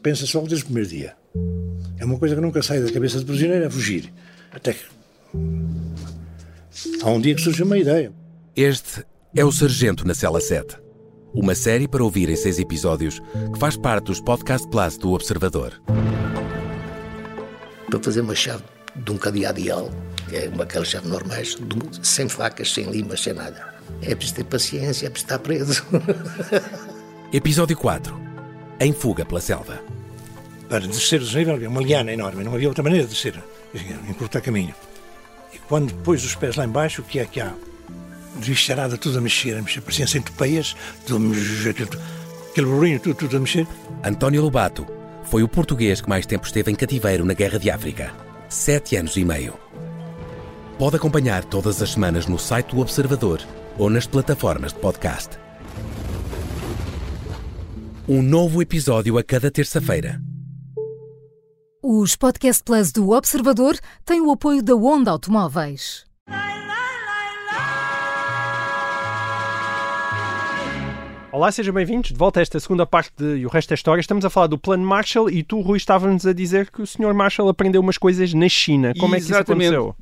[0.05, 1.17] pensa só desde o primeiro dia.
[2.05, 4.13] É uma coisa que nunca sai da cabeça do prisioneiro, é fugir.
[4.53, 4.81] Até que.
[7.03, 8.13] Há um dia que surge uma ideia.
[8.55, 9.03] Este
[9.35, 10.77] é o Sargento na Cela 7.
[11.33, 13.21] Uma série para ouvir em seis episódios
[13.55, 15.81] que faz parte dos Podcast Plus do Observador.
[17.89, 18.63] Para fazer uma chave
[18.97, 19.91] de um cadeado ideal,
[20.29, 23.73] que é uma aquelas chaves normais, de- sem facas, sem limas, sem nada.
[24.03, 25.83] É preciso ter paciência, é preciso estar preso.
[27.33, 28.15] Episódio 4.
[28.79, 29.81] Em fuga pela selva.
[30.69, 33.35] Para descer o desnível havia uma liana enorme, não havia outra maneira de descer,
[34.09, 34.75] encurtar caminho.
[35.53, 37.53] E quando pôs os pés lá embaixo, o que é que há?
[38.37, 42.01] Desvistarada, tudo a mexer, a mexer, pareciam a mexer, tudo-
[42.51, 43.67] aquele burrinho, tudo, tudo a mexer.
[44.03, 44.87] António Lobato
[45.25, 48.13] foi o português que mais tempo esteve em cativeiro na Guerra de África.
[48.49, 49.55] Sete anos e meio.
[50.79, 53.41] Pode acompanhar todas as semanas no site do Observador
[53.79, 55.31] ou nas plataformas de podcast.
[58.09, 60.21] Um novo episódio a cada terça-feira.
[61.87, 66.07] Os Podcast Plus do Observador têm o apoio da Onda Automóveis.
[71.31, 74.01] Olá, sejam bem-vindos de volta a esta segunda parte de E o Resto da História.
[74.01, 77.13] Estamos a falar do Plano Marshall e tu, Rui, estava-nos a dizer que o Sr.
[77.13, 78.95] Marshall aprendeu umas coisas na China.
[78.99, 79.75] Como é que isso Exatamente.
[79.75, 79.95] aconteceu?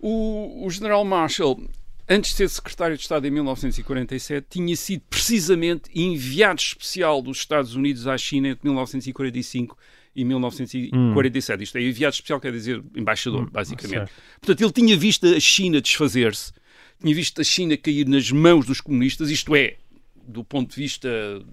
[0.00, 1.60] O, o general Marshall,
[2.08, 7.74] antes de ser secretário de Estado em 1947, tinha sido precisamente enviado especial dos Estados
[7.74, 9.76] Unidos à China entre 1945
[10.16, 11.62] e 1947.
[11.62, 14.08] Isto é, enviado especial quer dizer embaixador, basicamente.
[14.08, 14.12] certo.
[14.40, 16.52] Portanto, ele tinha visto a China desfazer-se,
[17.00, 19.76] tinha visto a China cair nas mãos dos comunistas, isto é,
[20.26, 21.08] do ponto de vista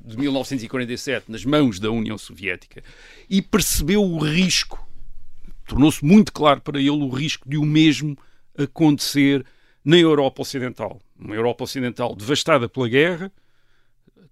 [0.06, 2.84] de 1947, nas mãos da União Soviética,
[3.30, 4.84] e percebeu o risco
[5.68, 8.18] tornou-se muito claro para ele o risco de o mesmo
[8.58, 9.46] acontecer
[9.84, 11.02] na Europa Ocidental.
[11.18, 13.32] Uma Europa Ocidental devastada pela guerra,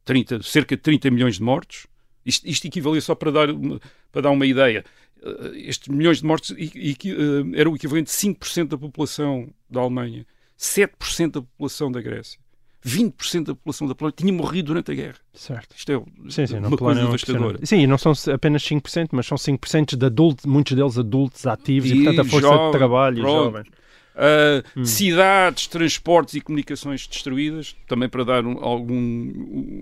[0.05, 1.87] 30 cerca de 30 milhões de mortos.
[2.25, 3.79] Isto, isto equivalia só para dar uma,
[4.11, 4.83] para dar uma ideia.
[5.23, 9.49] eh, Estes milhões de mortos e, e, eh, era o equivalente de 5% da população
[9.69, 10.25] da Alemanha,
[10.57, 12.39] 7% da população da Grécia,
[12.83, 15.17] 20% da população da Polónia tinha morrido durante a guerra.
[15.33, 15.75] Certo.
[15.75, 17.59] Isto é Sim, sim, uma plano coisa é devastadora.
[17.63, 21.91] Sim, e não são apenas 5%, mas são 5% de adultos, muitos deles adultos ativos
[21.91, 23.43] e, portanto, a força jovem, de trabalho e pronto.
[23.45, 23.67] jovens.
[24.13, 29.31] Uh, Cidades, transportes e comunicações destruídas, também para dar um- algum,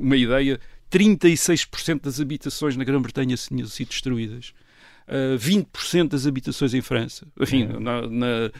[0.02, 0.60] uma ideia,
[0.92, 4.54] 36% das habitações na Grã-Bretanha tinham sido destruídas.
[5.08, 7.26] Uh, 20% das habitações em França.
[7.40, 7.80] Enfim, É.
[7.80, 8.52] na, na-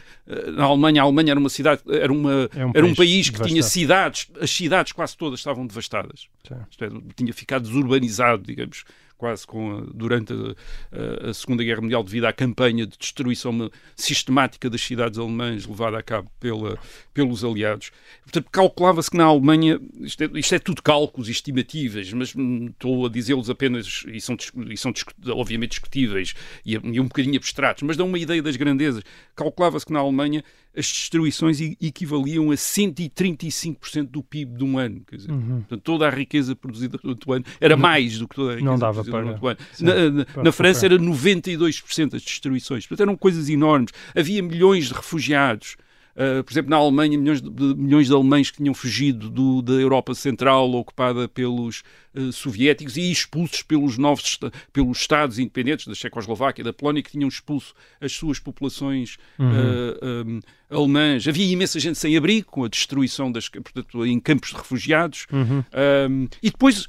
[0.56, 3.36] na Alemanha, a Alemanha era uma cidade, era, uma, É um era um país que
[3.36, 3.72] tinha devastado.
[3.72, 6.26] cidades, as cidades quase todas estavam devastadas.
[6.68, 8.82] Isto é, tinha ficado desurbanizado, digamos,
[9.20, 14.80] quase com durante a, a, Segunda Guerra Mundial devido à campanha de destruição sistemática das
[14.80, 16.78] cidades alemãs levada a cabo pela,
[17.12, 17.92] pelos aliados.
[18.22, 22.68] Portanto, calculava-se que na Alemanha, isto é, isto é, tudo cálculos e estimativas, mas hum,
[22.70, 24.38] estou a dizê-los apenas, e são,
[24.70, 24.90] e são
[25.28, 29.04] obviamente discutíveis e, e um bocadinho abstratos, mas dão uma ideia das grandezas.
[29.36, 30.42] Calculava-se que na Alemanha
[30.76, 35.02] as destruições equivaliam a 135% do PIB de um ano.
[35.06, 35.58] Quer dizer, uhum.
[35.60, 38.70] portanto, toda a riqueza produzida durante o ano era mais do que toda a riqueza
[38.70, 39.38] não dava produzida para...
[39.38, 39.58] durante o ano.
[39.72, 40.94] Sim, na, na, para, na França para.
[40.94, 42.86] era 92% as destruições.
[42.86, 43.92] Portanto, eram coisas enormes.
[44.14, 45.76] Havia milhões de refugiados.
[46.20, 49.72] Uh, por exemplo, na Alemanha, milhões de, milhões de alemães que tinham fugido do, da
[49.72, 51.82] Europa Central, ocupada pelos
[52.14, 54.38] uh, soviéticos, e expulsos pelos novos
[54.70, 59.48] pelos Estados independentes da Checoslováquia, da Polónia, que tinham expulso as suas populações uhum.
[59.48, 61.26] uh, um, alemãs.
[61.26, 65.26] Havia imensa gente sem abrigo, com a destruição das, portanto, em campos de refugiados.
[65.32, 65.64] Uhum.
[66.10, 66.86] Um, e, depois,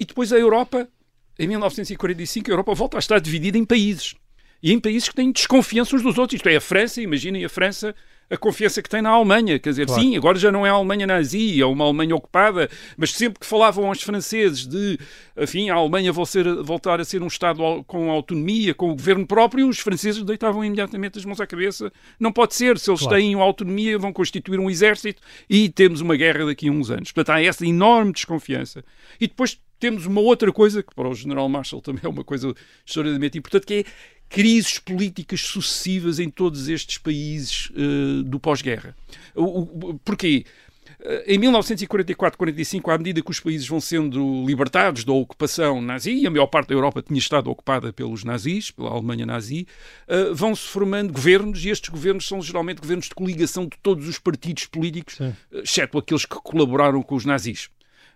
[0.00, 0.88] e depois a Europa,
[1.38, 4.16] em 1945, a Europa volta a estar dividida em países.
[4.64, 6.38] E em países que têm desconfiança uns dos outros.
[6.38, 7.94] Isto é, a França, imaginem a França
[8.30, 9.58] a confiança que tem na Alemanha.
[9.58, 10.00] Quer dizer, claro.
[10.00, 13.46] sim, agora já não é a Alemanha nazi, é uma Alemanha ocupada, mas sempre que
[13.46, 14.98] falavam aos franceses de,
[15.36, 19.80] enfim, a Alemanha voltar a ser um Estado com autonomia, com o governo próprio, os
[19.80, 21.92] franceses deitavam imediatamente as mãos à cabeça.
[22.18, 23.16] Não pode ser, se eles claro.
[23.16, 27.12] têm autonomia, vão constituir um exército e temos uma guerra daqui a uns anos.
[27.12, 28.82] Portanto, há essa enorme desconfiança.
[29.20, 32.54] E depois temos uma outra coisa, que para o General Marshall também é uma coisa
[32.86, 33.84] extraordinariamente importante, que é
[34.28, 38.96] crises políticas sucessivas em todos estes países uh, do pós-guerra.
[40.04, 40.44] Porquê?
[41.04, 46.26] Eh, em 1944-45, à medida que os países vão sendo libertados da ocupação nazi, e
[46.26, 49.66] a maior parte da Europa tinha estado ocupada pelos nazis, pela Alemanha nazi,
[50.08, 54.18] uh, vão-se formando governos, e estes governos são geralmente governos de coligação de todos os
[54.18, 55.34] partidos políticos, Sim.
[55.52, 57.68] exceto aqueles que colaboraram com os nazis.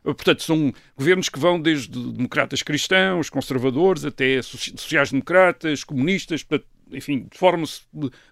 [0.03, 7.83] Portanto, são governos que vão desde democratas cristãos, conservadores, até sociais-democratas, comunistas, portanto, enfim, formam-se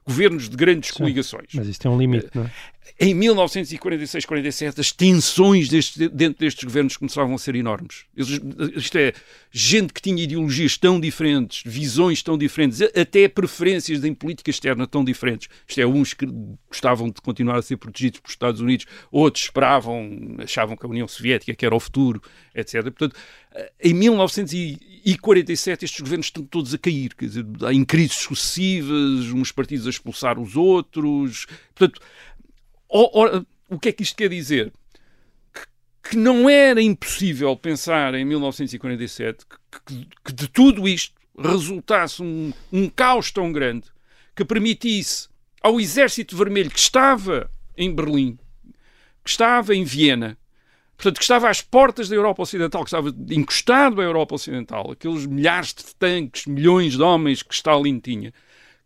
[0.07, 1.49] governos de grandes Sim, coligações.
[1.55, 2.51] Mas isso tem um limite, não é?
[2.99, 8.05] Em 1946-47, as tensões deste, dentro destes governos começavam a ser enormes.
[8.17, 9.13] Isto é,
[9.51, 15.05] gente que tinha ideologias tão diferentes, visões tão diferentes, até preferências em política externa tão
[15.05, 15.49] diferentes.
[15.67, 16.27] Isto é, uns que
[16.69, 21.09] gostavam de continuar a ser protegidos pelos Estados Unidos, outros esperavam, achavam que a União
[21.09, 22.23] Soviética que era o futuro,
[22.55, 22.83] etc.
[22.85, 23.17] Portanto,
[23.83, 29.87] em 1947 estes governos estão todos a cair, quer dizer, em crises sucessivas, uns partidos
[29.87, 31.47] a expulsar os outros.
[31.75, 32.01] Portanto,
[32.89, 34.73] o que é que isto quer dizer?
[35.53, 39.45] Que, que não era impossível pensar em 1947
[39.87, 43.89] que, que de tudo isto resultasse um, um caos tão grande
[44.35, 45.29] que permitisse
[45.63, 48.39] ao Exército Vermelho que estava em Berlim,
[49.25, 50.39] que estava em Viena,
[50.97, 55.27] portanto, que estava às portas da Europa Ocidental, que estava encostado à Europa Ocidental, aqueles
[55.27, 58.33] milhares de tanques, milhões de homens que Stalin tinha,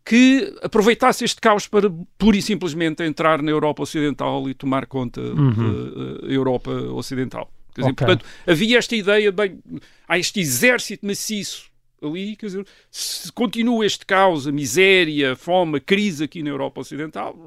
[0.03, 5.21] que aproveitasse este caos para pura e simplesmente entrar na Europa Ocidental e tomar conta
[5.21, 5.53] uhum.
[5.53, 7.51] da uh, Europa Ocidental.
[7.75, 8.05] Dizer, okay.
[8.05, 9.59] Portanto, havia esta ideia, bem,
[10.07, 11.70] há este exército maciço
[12.01, 16.49] ali, quer dizer, se continua este caos, a miséria, a fome, a crise aqui na
[16.49, 17.37] Europa Ocidental,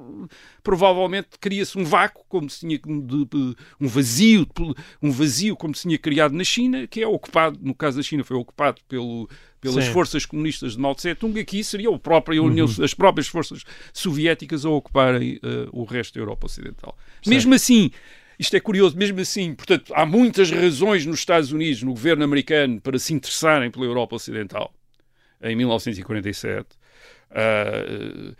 [0.63, 4.47] provavelmente cria-se um vácuo, como se tinha um vazio,
[5.03, 8.23] um vazio como se tinha criado na China, que é ocupado, no caso da China
[8.23, 9.29] foi ocupado pelo,
[9.61, 9.93] pelas Sim.
[9.93, 12.65] forças comunistas de Mao Tse-tung, aqui seria o próprio, uhum.
[12.83, 16.97] as próprias forças soviéticas a ocuparem uh, o resto da Europa Ocidental.
[17.23, 17.31] Sim.
[17.31, 17.91] Mesmo assim,
[18.45, 22.81] isto é curioso, mesmo assim, portanto, há muitas razões nos Estados Unidos, no governo americano,
[22.81, 24.73] para se interessarem pela Europa Ocidental,
[25.43, 26.61] em 1947.
[26.71, 26.75] Uh,
[27.31, 28.35] ah,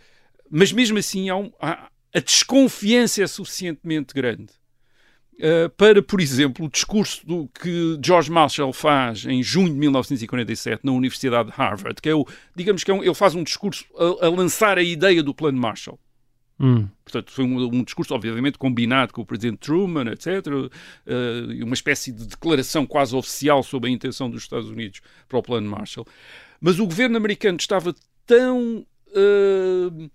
[0.49, 4.53] mas mesmo assim, há um, há, a desconfiança é suficientemente grande
[5.39, 10.85] uh, para, por exemplo, o discurso do que George Marshall faz em junho de 1947
[10.85, 13.85] na Universidade de Harvard, que é o, digamos que é um, ele faz um discurso
[13.97, 15.99] a, a lançar a ideia do Plano Marshall.
[16.59, 16.87] Hum.
[17.03, 20.47] Portanto, foi um, um, discurso, obviamente, combinado com o presidente Truman, etc.
[20.47, 25.43] Uh, uma espécie de declaração quase oficial sobre a intenção dos Estados Unidos para o
[25.43, 26.07] Plano Marshall.
[26.61, 27.93] Mas o governo americano estava
[28.25, 30.09] tão uh,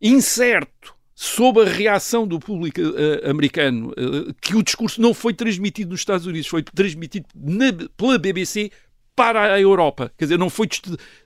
[0.00, 3.92] incerto sobre a reação do público uh, americano
[4.40, 8.70] que o discurso não foi transmitido nos Estados Unidos, foi transmitido na, pela BBC
[9.14, 10.10] para a Europa.
[10.16, 10.68] Quer dizer, não foi,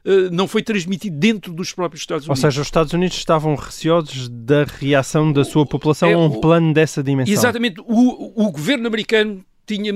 [0.04, 2.42] eh, não foi transmitido dentro dos próprios Estados Unidos.
[2.42, 6.40] Ou seja, os Estados Unidos estavam receosos da reação da sua população é, a um
[6.40, 7.32] plano dessa dimensão.
[7.32, 7.80] Exatamente.
[7.80, 9.92] O, o governo americano tinha,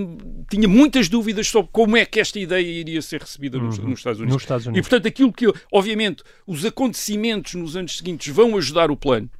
[0.50, 3.90] tinha muitas dúvidas sobre como é que esta ideia iria ser recebida nos, uhum.
[3.90, 4.86] nos, Estados nos, Estados Unidos.
[4.86, 9.30] E, portanto, aquilo que, obviamente, os acontecimentos nos anos seguintes vão ajudar o plano.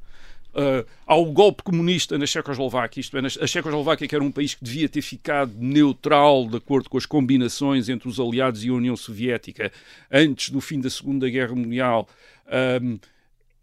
[0.58, 4.64] Uh, ao golpe comunista na Checoslováquia, isto é, a Checoslováquia que era um país que
[4.64, 8.96] devia ter ficado neutral de acordo com as combinações entre os aliados e a União
[8.96, 9.72] Soviética
[10.10, 12.08] antes do fim da Segunda Guerra Mundial,
[12.82, 12.98] um,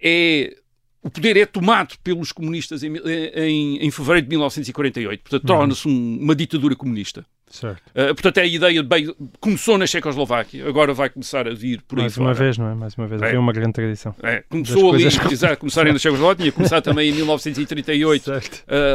[0.02, 0.58] é
[1.02, 5.58] o poder é tomado pelos comunistas em, em, em fevereiro de 1948, portanto uhum.
[5.58, 7.24] torna-se um, uma ditadura comunista.
[7.50, 7.82] Certo.
[7.90, 12.00] Uh, portanto, é a ideia bem, começou na Checoslováquia, agora vai começar a vir por
[12.00, 12.46] Mais aí uma fora.
[12.46, 12.76] vez, não é?
[12.76, 13.26] Mais uma vez, é.
[13.28, 14.16] havia uma grande tradição.
[14.24, 14.44] É.
[14.50, 18.34] Começou ali, exato, começarem na Checoslováquia, tinha começado também em 1938 uh,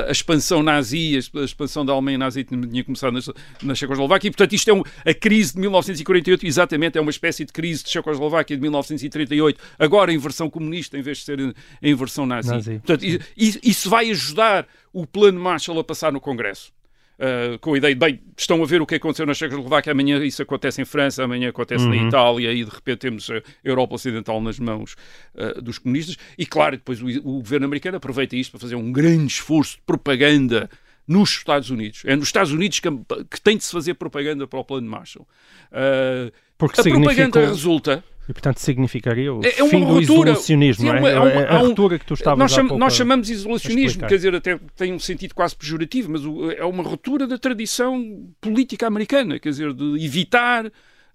[0.09, 3.21] a expansão nazi, a expansão da Alemanha nazi tinha começado na,
[3.63, 7.45] na Checoslováquia, e portanto isto é um, a crise de 1948, exatamente, é uma espécie
[7.45, 11.55] de crise de Checoslováquia de 1938, agora em versão comunista em vez de ser em,
[11.83, 12.51] em versão nazi.
[12.51, 12.83] nazi.
[12.85, 13.05] Portanto,
[13.37, 16.73] isso vai ajudar o plano Marshall a passar no Congresso.
[17.21, 20.25] Uh, com a ideia de, bem, estão a ver o que aconteceu na Checoslováquia, amanhã
[20.25, 21.91] isso acontece em França, amanhã acontece uhum.
[21.91, 24.97] na Itália e de repente temos a Europa Ocidental nas mãos
[25.35, 26.17] uh, dos comunistas.
[26.39, 29.83] E claro, depois o, o, governo americano aproveita isto para fazer um grande esforço de
[29.83, 30.71] propaganda
[31.07, 32.05] nos Estados Unidos.
[32.07, 32.89] É nos Estados Unidos que,
[33.31, 35.29] que tem de se fazer propaganda para o plano Marshall.
[35.71, 40.85] Uh, Porque a propaganda resulta e, portanto, significaria o é, é fim do ruptura, isolacionismo,
[40.85, 43.29] sim, é, uma, é, uma, é, a ruptura que tu estavas nós, cham, nós chamamos
[43.29, 47.37] isolacionismo, quer dizer, até tem um sentido quase pejorativo, mas o, é uma ruptura da
[47.37, 50.71] tradição política americana, quer dizer, de evitar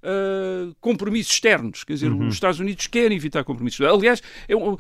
[0.07, 1.83] Uh, compromissos externos.
[1.83, 2.27] Quer dizer, uhum.
[2.27, 3.97] os Estados Unidos querem evitar compromissos externos.
[3.97, 4.77] Aliás, é um, uh,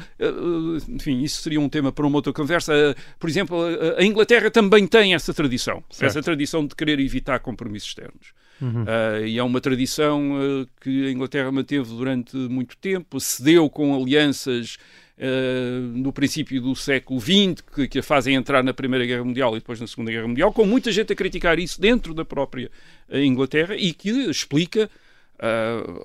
[0.87, 2.95] enfim, isso seria um tema para uma outra conversa.
[3.17, 3.57] Por exemplo,
[3.97, 5.83] a Inglaterra também tem essa tradição.
[5.89, 6.11] Certo.
[6.11, 8.33] Essa tradição de querer evitar compromissos externos.
[8.61, 8.83] Uhum.
[8.83, 13.95] Uh, e é uma tradição uh, que a Inglaterra manteve durante muito tempo, cedeu com
[13.95, 14.77] alianças
[15.17, 19.55] uh, no princípio do século XX, que, que, a fazem entrar na Primeira Guerra Mundial
[19.55, 22.71] e depois na Segunda Guerra Mundial, com muita gente a criticar isso dentro da própria
[23.11, 24.89] Inglaterra e que explica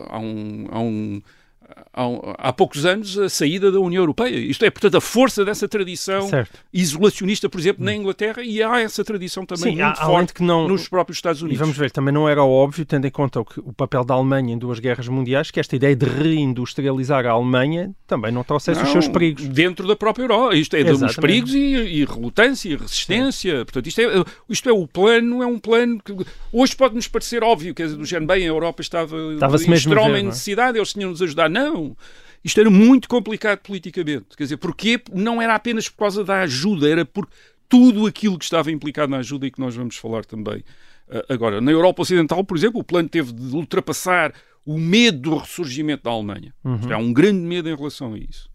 [0.08, 1.22] há um, há um
[1.92, 4.36] há, poucos anos a saída da União Europeia.
[4.36, 6.58] Isto é, portanto, a força dessa tradição certo.
[6.72, 10.42] isolacionista, por exemplo, na Inglaterra, e há essa tradição também Sim, muito há, forte que
[10.42, 11.58] não, nos próprios Estados Unidos.
[11.58, 14.14] E vamos ver, também não era óbvio, tendo em conta o, que, o papel da
[14.14, 18.80] Alemanha em duas guerras mundiais, que esta ideia de reindustrializar a Alemanha também não trouxesse
[18.80, 19.46] não, os seus perigos.
[19.48, 20.54] Dentro da própria Europa.
[20.54, 23.58] Isto é, os perigos e, e relutância, e resistência.
[23.58, 23.64] Sim.
[23.64, 26.14] Portanto, isto é, isto é o plano, é um plano que
[26.52, 30.18] hoje pode-nos parecer óbvio, quer dizer, do género, bem, a Europa estava, estava em extrema
[30.18, 30.22] é?
[30.22, 31.48] necessidade, eles tinham-nos ajudar.
[31.48, 31.59] Não,
[32.44, 34.36] isto era muito complicado politicamente.
[34.36, 37.28] Quer dizer, porque não era apenas por causa da ajuda, era por
[37.68, 40.58] tudo aquilo que estava implicado na ajuda e que nós vamos falar também
[41.08, 41.60] uh, agora.
[41.60, 44.32] Na Europa Ocidental, por exemplo, o plano teve de ultrapassar
[44.64, 46.52] o medo do ressurgimento da Alemanha.
[46.64, 46.92] Uhum.
[46.92, 48.50] Há um grande medo em relação a isso.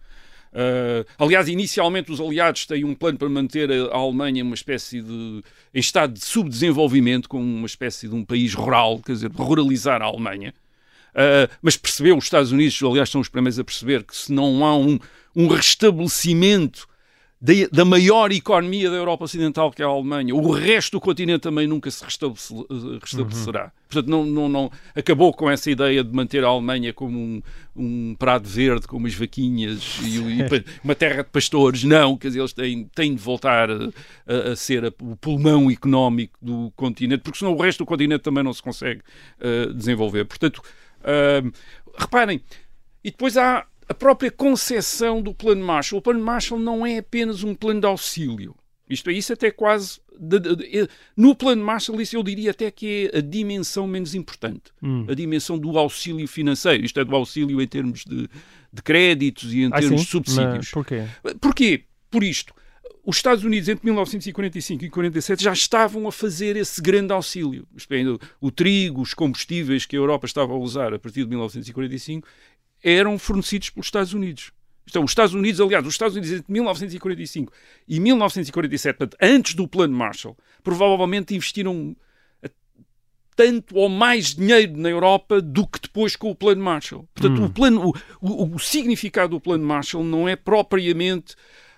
[0.52, 5.02] Uh, aliás, inicialmente os aliados têm um plano para manter a, a Alemanha uma espécie
[5.02, 10.02] de em estado de subdesenvolvimento, como uma espécie de um país rural, quer dizer, ruralizar
[10.02, 10.54] a Alemanha.
[11.16, 14.66] Uh, mas percebeu, os Estados Unidos, aliás, são os primeiros a perceber que se não
[14.66, 15.00] há um,
[15.34, 16.86] um restabelecimento
[17.40, 21.42] da, da, maior economia da Europa Ocidental, que é a Alemanha, o resto do continente
[21.42, 23.66] também nunca se restabelecerá.
[23.66, 23.72] Uhum.
[23.88, 27.42] Portanto, não, não, não, acabou com essa ideia de manter a Alemanha como um,
[27.76, 30.40] um prado verde, com umas vaquinhas e, e,
[30.84, 31.84] uma terra de pastores.
[31.84, 36.38] Não, quer dizer, eles têm, têm de voltar a, a ser a, o pulmão económico
[36.42, 39.02] do continente, porque senão o resto do continente também não se consegue
[39.40, 40.26] uh, desenvolver.
[40.26, 40.62] Portanto,
[41.06, 41.52] Uh,
[41.98, 42.42] reparem,
[43.04, 46.00] e depois há a própria concepção do Plano Marshall.
[46.00, 48.56] O Plano Marshall não é apenas um plano de auxílio.
[48.90, 50.00] Isto é, isso até quase.
[50.18, 54.16] De, de, de, no plano Marshall, isso eu diria até que é a dimensão menos
[54.16, 54.72] importante.
[54.82, 55.06] Hum.
[55.10, 56.86] A dimensão do auxílio financeiro.
[56.86, 58.30] Isto é, do auxílio em termos de,
[58.72, 60.06] de créditos e em ah, termos sim?
[60.06, 60.58] de subsídios.
[60.58, 61.04] Mas porquê?
[61.42, 61.84] Porquê?
[62.10, 62.54] Por isto
[63.06, 67.68] os Estados Unidos, entre 1945 e 47, já estavam a fazer esse grande auxílio.
[68.42, 72.28] O trigo, os combustíveis que a Europa estava a usar a partir de 1945
[72.84, 74.52] eram fornecidos pelos Estados Unidos.
[74.88, 77.54] Então, os Estados Unidos, aliás, os Estados Unidos entre 1945
[77.88, 81.96] e 1947, portanto, antes do Plano Marshall, provavelmente investiram
[83.36, 87.08] tanto ou mais dinheiro na Europa do que depois com o Plano Marshall.
[87.14, 87.46] Portanto, hum.
[87.46, 91.36] o, plano, o, o, o significado do Plano Marshall não é propriamente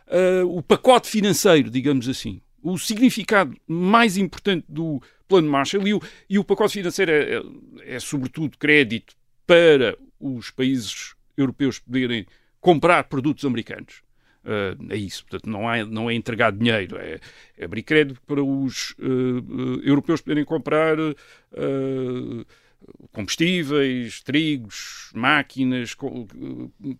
[0.07, 2.41] uh, o pacote financeiro, digamos assim.
[2.61, 7.95] O significado mais importante do Plano Marshall e o, e o pacote financeiro é, é,
[7.95, 9.15] é, sobretudo, crédito
[9.45, 12.25] para os países europeus poderem
[12.59, 14.01] comprar produtos americanos.
[14.43, 17.19] Uh, é isso, portanto, não é, não é entregar dinheiro, é,
[17.57, 20.97] é abrir crédito para os uh, europeus poderem comprar
[23.11, 25.95] combustíveis, trigos, máquinas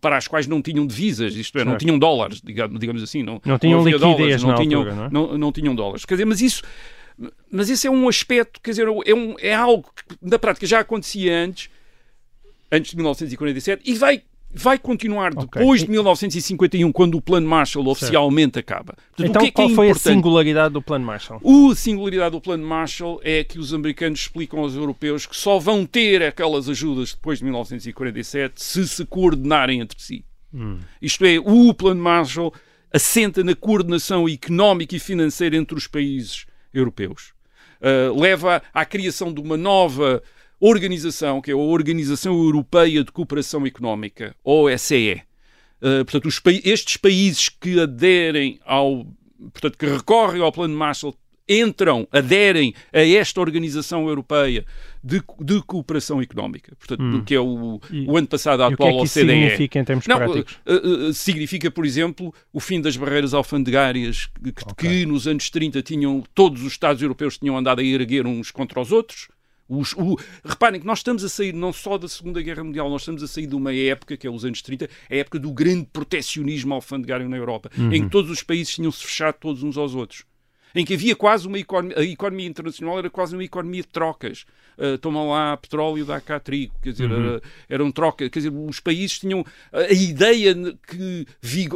[0.02, 1.70] para as quais não tinham divisas, isto é, certo.
[1.70, 5.06] não tinham dólares, digamos assim, não, não tinham não liquidez dólares, não, tinham, altura, não,
[5.06, 5.10] é?
[5.10, 6.06] não, não, tinham dólares.
[6.06, 6.64] Quer dizer, mas isso,
[7.52, 10.80] mas esse é um aspecto, quer dizer, é, um, é algo que na prática já
[10.80, 11.70] acontecia antes,
[12.72, 14.24] antes de 1947, e vai
[14.58, 18.96] vai continuar depois de 1951, quando o Plano Marshall oficialmente acaba.
[19.16, 20.14] Portanto, Então, o que é que qual é foi a importante?
[20.14, 21.42] singularidade do Plano Marshall?
[21.72, 25.86] A singularidade do Plano Marshall é que os americanos explicam aos europeus que só vão
[25.86, 30.26] ter aquelas ajudas depois de 1947 se se coordenarem entre si.
[31.02, 32.54] Isto é, o Plano Marshall
[32.92, 37.34] assenta na coordenação económica e financeira entre os países europeus.
[37.80, 40.24] Uh, leva à criação de uma nova
[40.60, 45.22] organização, que é a Organização Europeia de Cooperação Económica, OSCE.
[45.82, 49.06] Uh, portanto, os estes países que aderem ao,
[49.54, 51.16] portanto, que recorrem ao Plano Marshall
[51.50, 54.66] entram, aderem a esta Organização Europeia
[55.02, 58.76] de, de Cooperação Económica, portanto, que é o, E- o ano passado a E o
[58.78, 59.32] que atual é que isso OCDE.
[59.34, 60.58] significa em termos Não, práticos?
[60.66, 60.74] eh,
[61.10, 65.82] eh, significa, por exemplo, o fim das barreiras alfandegárias que, que- que nos anos 30
[65.84, 69.30] tinham, todos os Estados europeus tinham andado a erguer uns contra os outros.
[69.70, 73.02] Os- o- reparem que nós estamos a sair não só da Segunda Guerra Mundial, nós
[73.02, 75.88] estamos a sair de uma época, que é os anos 30, a época do grande
[75.92, 80.24] protecionismo alfandegário na Europa, em que todos os países tinham-se fechado todos uns aos outros.
[80.76, 84.46] Em que havia quase uma economia, a economia internacional era quase uma economia de trocas.
[84.78, 88.80] Uh, tomam lá petróleo, dá cá trigo, quer dizer, era, eram trocas, quer dizer, os
[88.80, 90.54] países tinham a, ideia
[90.88, 91.26] que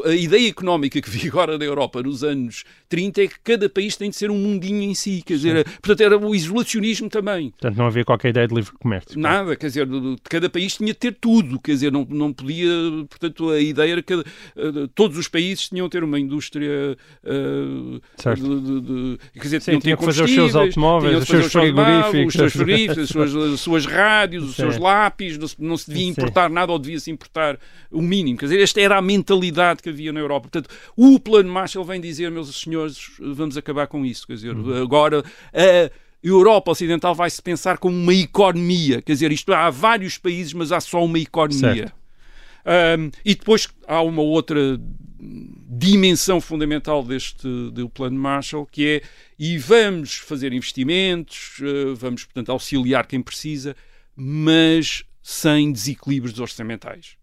[0.06, 4.10] a ideia económica que vigora na Europa nos anos 30 é que cada país tem
[4.12, 7.49] de ser um mundinho em si, quer dizer, portanto era o isolacionismo também.
[7.52, 9.20] Portanto, não havia qualquer ideia de livre comércio.
[9.20, 9.88] Nada, quer dizer,
[10.30, 12.70] cada país tinha de ter tudo, quer dizer, não, não podia,
[13.10, 14.24] portanto, a ideia era que eh,
[14.93, 18.41] todos os países tinham de ter uma indústria eh, Certo.
[18.43, 21.52] de, de- de- quer dizer, Sim, tinham ter que fazer os seus automóveis, os seus
[21.52, 22.28] frigoríficos.
[22.28, 25.89] os seus frigoríficos, as suas, as suas rádios, os seus lápis, não se, não se
[25.89, 27.58] devia importar nada ou devia-se importar
[27.92, 28.38] o mínimo.
[28.38, 30.50] Quer dizer, esta era a mentalidade que havia na Europa.
[30.50, 34.28] Portanto, o Plano Marshall vem dizer, meus senhores, vamos acabar com isso.
[34.28, 34.82] Quer dizer, Uhum.
[34.82, 35.24] agora
[35.54, 35.92] a
[36.24, 39.02] Europa Ocidental vai-se pensar como uma economia.
[39.02, 41.92] Quer dizer, isto há vários países, mas há só uma economia.
[42.64, 44.80] Um, e depois há uma outra
[45.24, 49.01] dimensão fundamental deste do plano Marshall, que é
[49.38, 53.76] e vamos fazer investimentos, eh, vamos, portanto, auxiliar quem precisa,
[54.15, 57.20] mas sem desequilíbrios orçamentais.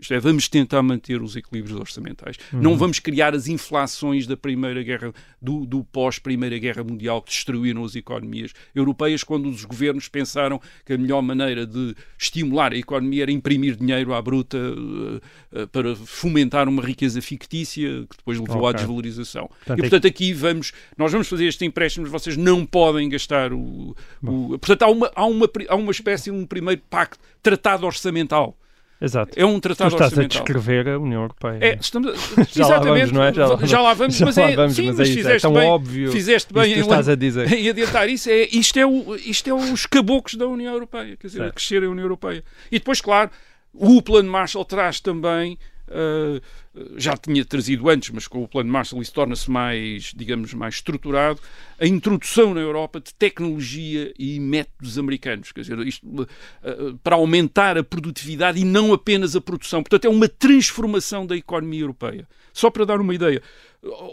[0.00, 2.36] Isto é, vamos tentar manter os equilíbrios orçamentais.
[2.52, 7.84] Não vamos criar as inflações da Primeira Guerra, do, do pós-Primeira Guerra Mundial que destruíram
[7.84, 13.22] as economias europeias, quando os governos pensaram que a melhor maneira de estimular a economia
[13.24, 14.58] era imprimir dinheiro à bruta
[15.52, 18.78] eh, para fomentar uma riqueza fictícia que depois levou à Ok.
[18.78, 19.48] desvalorização.
[19.48, 23.94] Portanto, e portanto aqui vamos, nós vamos fazer este empréstimo, vocês não podem gastar o.
[24.22, 28.56] o- portanto, há uma, há, uma, há uma espécie de um primeiro pacto, tratado orçamental.
[29.00, 29.32] Exato.
[29.34, 31.58] É um Tu tratado estás a descrever a União Europeia.
[31.60, 32.14] É, estamos a-
[32.52, 32.84] Já lá exatamente.
[33.06, 33.32] vamos, não é?
[33.66, 33.98] Já lá vamos.
[33.98, 35.68] vamos, Já mas lá é, vamos, sim, mas mas é isso, é fizeste tão bem,
[35.68, 37.52] óbvio fizeste bem tu em, estás a dizer.
[37.52, 38.28] em adiantar isso.
[38.30, 41.54] É, isto, é o, isto é os caboclos da União Europeia, quer dizer, a Certo.
[41.54, 42.44] crescer a União Europeia.
[42.70, 43.30] E depois, claro,
[43.72, 45.58] o Plano Marshall traz também,
[45.90, 46.40] ah,
[46.96, 51.40] já tinha trazido antes, mas com o Plano Marshall isso torna-se mais, digamos, mais estruturado,
[51.78, 56.28] a introdução na Europa de tecnologia e métodos americanos, quer dizer, isto
[56.62, 59.82] ah, para aumentar a produtividade e não apenas a produção.
[59.82, 62.28] Portanto, é uma transformação da economia europeia.
[62.52, 63.42] Só para dar uma ideia,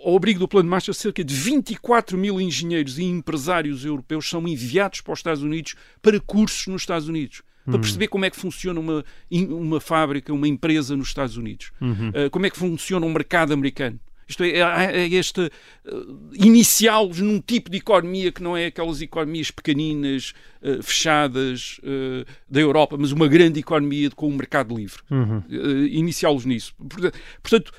[0.04, 5.02] ao abrigo do Plano Marshall, cerca de 24 mil engenheiros e empresários europeus são enviados
[5.02, 7.42] para os Estados Unidos para cursos nos Estados Unidos.
[7.72, 9.04] Para perceber como é que funciona uma,
[9.50, 11.72] uma fábrica, uma empresa nos Estados Unidos.
[11.82, 14.00] Uh, como é que funciona um mercado americano.
[14.30, 19.02] Isto é, é, é este uh, iniciá-los num tipo de economia que não é aquelas
[19.02, 25.00] economias pequeninas, uh, fechadas uh, da Europa, mas uma grande economia com um mercado livre.
[25.10, 26.74] Uh, iniciá-los nisso.
[26.90, 27.72] Porta- Portanto,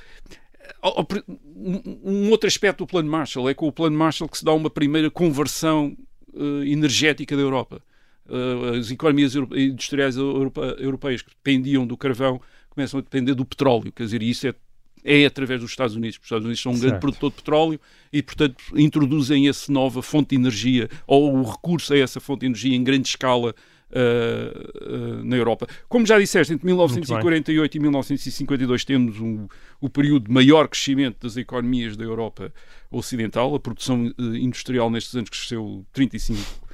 [2.04, 4.70] um outro aspecto do Plano Marshall é com o Plano Marshall que se dá uma
[4.70, 5.96] primeira conversão
[6.64, 7.82] energética da Europa.
[8.28, 13.90] Eh, as economias industriais europe- europeias que dependiam do carvão começam a depender do petróleo.
[13.92, 14.54] Quer dizer, isso é,
[15.04, 16.18] é através dos Estados Unidos.
[16.18, 17.00] Os Estados Unidos são um grande Certo.
[17.00, 17.80] produtor de petróleo
[18.12, 22.46] e, portanto, introduzem essa nova fonte de energia ou o recurso a essa fonte de
[22.46, 23.54] energia em grande escala
[23.90, 24.52] eh,
[24.82, 25.66] eh, na Europa.
[25.88, 29.48] Como já disseste, entre 1948 e 1952 temos um,
[29.80, 32.52] o período de maior crescimento das economias da Europa
[32.90, 33.54] Ocidental.
[33.54, 36.67] A produção industrial nestes anos cresceu 35%.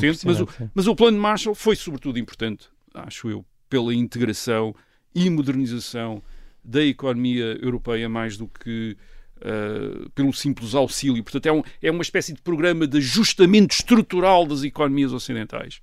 [0.00, 4.74] Sim, é mas, o, mas o plano Marshall foi sobretudo importante, acho eu, pela integração
[5.14, 6.22] e modernização
[6.62, 8.96] da economia europeia mais do que
[9.40, 11.22] eh, pelo simples auxílio.
[11.22, 15.80] Portanto, é, um- é uma espécie de programa de ajustamento estrutural das economias ocidentais.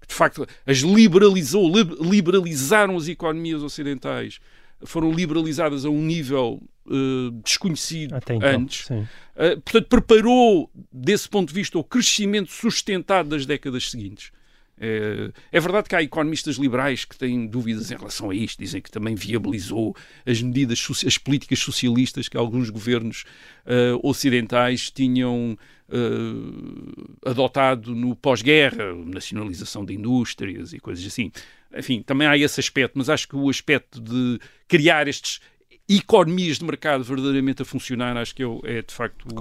[0.00, 4.40] Que, de facto, as liberalizou, lib- liberalizaram as economias ocidentais.
[4.84, 8.88] Foram liberalizadas a um nível eh, desconhecido então, antes.
[8.90, 14.30] Uh, portanto, preparou, desse ponto de vista, o crescimento sustentado das décadas seguintes.
[14.78, 18.82] É, é, verdade que há economistas liberais que têm dúvidas em relação a isto, dizem
[18.82, 23.24] que também viabilizou as medidas, as políticas socialistas que alguns governos
[23.64, 25.56] uh, ocidentais tinham
[25.88, 31.32] uh, adotado no pós-guerra, nacionalização de indústrias e coisas assim.
[31.74, 35.40] Enfim, também há esse aspecto, mas acho que o aspecto de criar estes
[35.88, 39.34] economias de mercado verdadeiramente a funcionar, acho que é, é de facto o,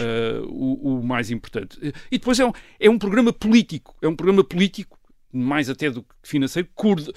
[0.00, 1.78] uh, o, o, mais importante.
[2.10, 4.98] E depois é um, é um programa político, é um programa político,
[5.32, 6.68] mais até do que financeiro,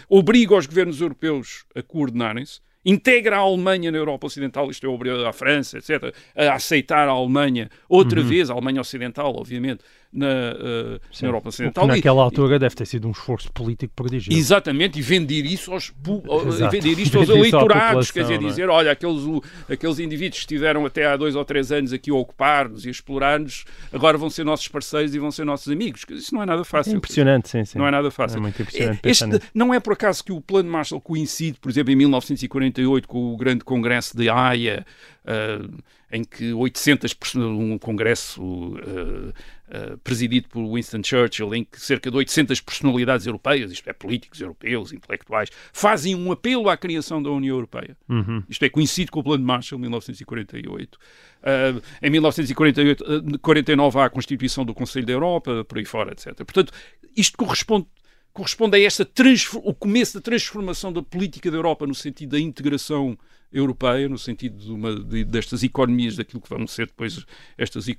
[0.09, 5.28] obriga os governos europeus a coordenarem-se, integra a Alemanha na Europa Ocidental, isto é, obriga
[5.28, 8.28] a França, etc., a aceitar a Alemanha outra uhum.
[8.28, 9.84] vez, a Alemanha Ocidental, obviamente,
[10.16, 11.86] na, uh, na Europa Ocidental.
[11.86, 14.39] naquela e, altura deve ter sido um esforço político prodigioso.
[14.39, 15.93] Exatamente, e vender isso aos,
[16.72, 18.38] vender isto aos eleitorados, quer dizer, é?
[18.38, 19.22] dizer, olha, aqueles,
[19.70, 22.91] aqueles indivíduos que estiveram até há dois ou três anos aqui a ocupar-nos e a
[22.91, 26.05] explorar-nos, agora vão ser nossos parceiros e vão ser nossos amigos.
[26.09, 26.93] Isso não é nada fácil.
[26.93, 27.78] É impressionante, sim, sim.
[27.78, 28.38] Não é nada fácil.
[28.38, 29.01] É muito impressionante.
[29.03, 33.34] Este, não é por acaso que o Plano Marshall coincide, por exemplo, em 1948 com
[33.34, 34.86] o grande congresso de Haia,
[35.26, 39.34] uh, em que 800, um congresso uh,
[39.68, 44.41] uh, presidido por Winston Churchill, em que cerca de 800 personalidades europeias, isto é, políticos
[44.41, 47.97] europeus, intelectuais, fazem um apelo à criação da União Europeia.
[48.07, 48.43] Uhum.
[48.49, 50.95] Isto é, coincide com o Plano de Marshall, 1948.
[50.95, 56.34] Uh, em 1949 há a Constituição do Conselho da Europa, por aí fora, etc.
[56.38, 56.74] Portanto,
[57.16, 57.88] isto corresponde
[58.36, 59.09] corresponde a esta
[59.63, 63.17] o começo da transformação da política da Europa no sentido da integração
[63.51, 67.25] europeia, no sentido de uma, de, destas economias, daquilo que vão ser depois
[67.57, 67.93] estas uh,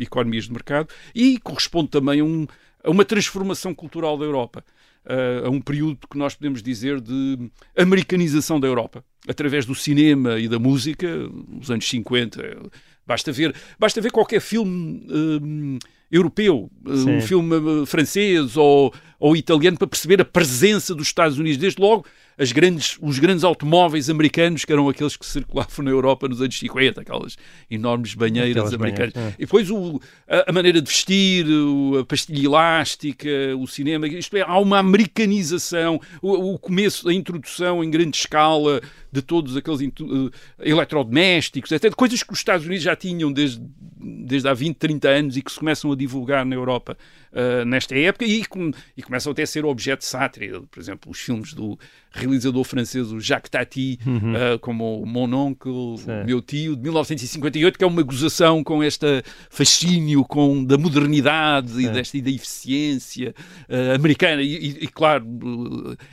[0.00, 2.46] economias de mercado, e corresponde também a, um,
[2.82, 4.64] a uma transformação cultural da Europa.
[5.04, 10.38] Uh, a um período que nós podemos dizer de americanização da Europa, através do cinema
[10.38, 12.70] e da música, nos anos 50.
[13.04, 15.78] Basta ver, basta ver qualquer filme uh,
[16.12, 17.16] europeu, Sim.
[17.16, 21.58] um filme francês ou, ou italiano, para perceber a presença dos Estados Unidos.
[21.58, 22.04] Desde logo,
[22.38, 26.58] as grandes, os grandes automóveis americanos, que eram aqueles que circulavam na Europa nos anos
[26.58, 27.36] 50, aquelas
[27.70, 29.12] enormes banheiras aquelas americanas.
[29.12, 29.42] Banheiras, é.
[29.42, 31.46] E depois o, a, a, maneira de vestir,
[32.00, 33.28] a pastilha elástica,
[33.58, 38.80] o cinema, isto é, há uma americanização, o, o começo, a introdução em grande escala
[39.10, 43.62] de todos aqueles uh, eletrodomésticos, até de coisas que os Estados Unidos já tinham desde,
[44.00, 46.96] desde há 20, 30 anos e que se começam a divulgar na Europa
[47.32, 48.42] uh, nesta época e,
[48.96, 50.60] e, começam até a ser objeto de sátira.
[50.70, 51.78] Por exemplo, os filmes do
[52.10, 54.34] realizador francês Jacques Tati, uhum.
[54.34, 60.24] uh, como Mon Oncle, meu tio, de 1958, que é uma gozação com este fascínio
[60.24, 63.34] com, da modernidade e, desta, e da eficiência
[63.68, 64.42] uh, americana.
[64.42, 65.24] E, e, claro,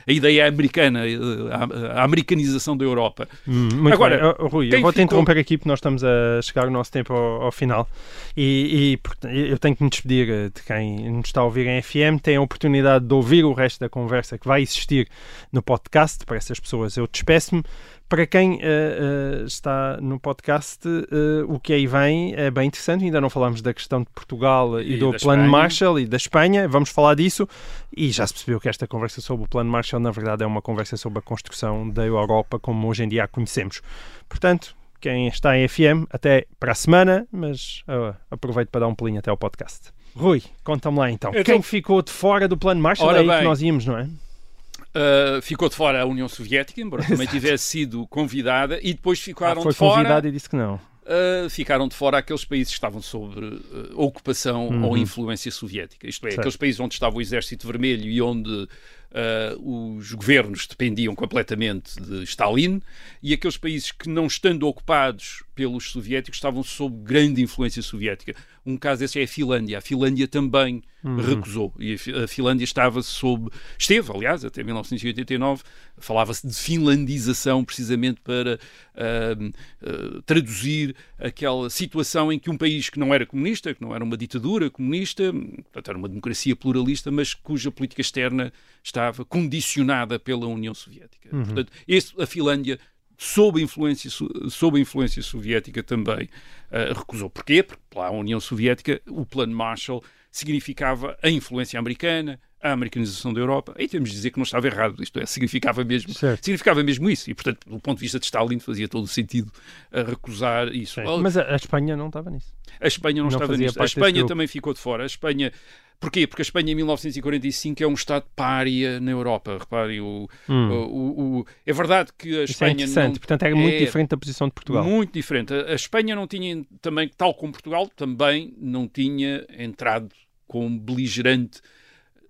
[0.06, 1.02] a ideia americana,
[1.50, 3.28] a, a americanização da Europa.
[3.46, 4.34] Hum, Agora, bem.
[4.38, 5.04] Oh, Rui, eu vou-te ficou...
[5.04, 7.88] interromper aqui porque nós estamos a chegar o nosso tempo ao, ao final
[8.36, 12.20] e, e eu tenho que me despedir de quem nos está a ouvir em FM
[12.22, 15.08] tem a oportunidade de ouvir o resto da conversa que vai existir
[15.52, 16.24] no podcast.
[16.24, 17.62] Para essas pessoas eu despeço-me.
[18.10, 23.04] Para quem uh, uh, está no podcast, uh, o que aí vem é bem interessante.
[23.04, 25.48] Ainda não falamos da questão de Portugal e, e do Plano Espanha.
[25.48, 26.66] Marshall e da Espanha.
[26.66, 27.48] Vamos falar disso.
[27.96, 30.60] E já se percebeu que esta conversa sobre o Plano Marshall, na verdade, é uma
[30.60, 33.80] conversa sobre a construção da Europa como hoje em dia a conhecemos.
[34.28, 37.84] Portanto, quem está em FM, até para a semana, mas
[38.28, 39.92] aproveito para dar um pulinho até ao podcast.
[40.14, 41.30] Rui, conta-me lá então.
[41.30, 41.44] então.
[41.44, 44.04] Quem ficou de fora do plano Marshall é aí bem, que nós íamos, não é?
[44.04, 49.60] Uh, ficou de fora a União Soviética, embora também tivesse sido convidada, e depois ficaram
[49.60, 49.96] ah, foi de fora.
[49.96, 50.74] convidada e disse que não.
[50.74, 53.60] Uh, ficaram de fora aqueles países que estavam sob uh,
[53.94, 54.84] ocupação uhum.
[54.84, 56.08] ou influência soviética.
[56.08, 56.40] Isto é, certo.
[56.40, 58.68] aqueles países onde estava o Exército Vermelho e onde
[59.10, 62.80] Uh, os governos dependiam completamente de Stalin
[63.20, 68.36] e aqueles países que, não estando ocupados pelos soviéticos, estavam sob grande influência soviética.
[68.64, 69.78] Um caso desse é a Finlândia.
[69.78, 71.16] A Finlândia também uhum.
[71.16, 71.74] recusou.
[71.78, 73.50] E a Finlândia estava sob.
[73.78, 75.62] Esteve, aliás, até 1989,
[75.98, 78.58] falava-se de finlandização precisamente para
[78.94, 83.94] uh, uh, traduzir aquela situação em que um país que não era comunista, que não
[83.94, 88.52] era uma ditadura comunista, portanto era uma democracia pluralista, mas cuja política externa
[88.82, 91.28] estava condicionada pela União Soviética.
[91.34, 91.44] Uhum.
[91.44, 92.78] Portanto, esse, a Finlândia
[93.20, 94.10] sob a influência,
[94.48, 96.24] sob influência soviética também
[96.70, 97.28] uh, recusou.
[97.28, 97.62] Porquê?
[97.62, 103.40] Porque lá a União Soviética, o plano Marshall significava a influência americana, a americanização da
[103.40, 107.08] Europa, aí temos de dizer que não estava errado, isto é, significava mesmo, significava mesmo
[107.08, 109.50] isso, e portanto, do ponto de vista de Stalin, fazia todo o sentido
[109.90, 111.00] a recusar isso.
[111.20, 112.54] Mas a, a, Espanha não estava nisso.
[112.80, 113.80] A Espanha não, não estava nisso.
[113.80, 115.02] A Espanha também ficou de fora.
[115.02, 115.52] A Espanha
[116.00, 116.26] Porquê?
[116.26, 119.58] Porque a Espanha em 1945 é um Estado pária na Europa.
[119.58, 120.70] Reparem, o, hum.
[120.70, 122.70] o, o, é verdade que a Isso é Espanha.
[122.70, 124.82] É interessante, não, portanto é muito é diferente da posição de Portugal.
[124.82, 125.52] Muito diferente.
[125.52, 130.08] A, a Espanha não tinha também, tal como Portugal, também não tinha entrado
[130.48, 131.60] como beligerante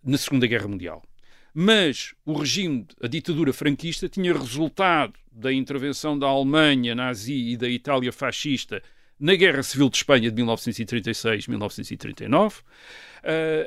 [0.05, 1.03] na Segunda Guerra Mundial.
[1.55, 7.69] Mas o regime, a ditadura franquista, tinha resultado da intervenção da Alemanha nazi e da
[7.69, 8.83] Itália fascista
[9.21, 12.61] na Guerra Civil de Espanha de 1936-1939.
[12.61, 12.63] Uh,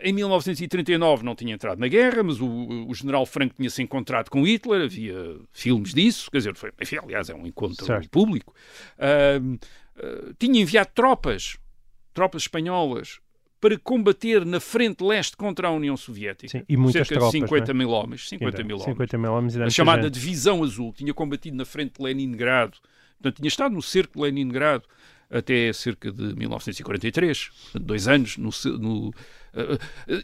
[0.01, 4.31] em 1939 não tinha entrado na guerra, mas o, o, general Franco tinha se encontrado
[4.31, 8.09] com Hitler, havia filmes disso, quer dizer, foi, enfim, aliás, é um encontro certo.
[8.09, 8.51] público.
[8.97, 11.55] Uh, uh, tinha enviado tropas,
[12.15, 13.19] tropas espanholas,
[13.61, 16.49] para combater na frente leste contra a União Soviética.
[16.49, 17.73] Sim, e muitas cerca tropas, de 50 é?
[17.73, 18.27] mil homens.
[18.27, 19.55] 50 mil 50 mil homens.
[19.55, 20.15] A chamada gente.
[20.15, 22.77] Divisão Azul tinha combatido na frente de Leningrado.
[23.21, 24.83] Portanto, tinha estado no cerco de Leningrado
[25.33, 29.13] até cerca de 1943, dois anos no, no uh,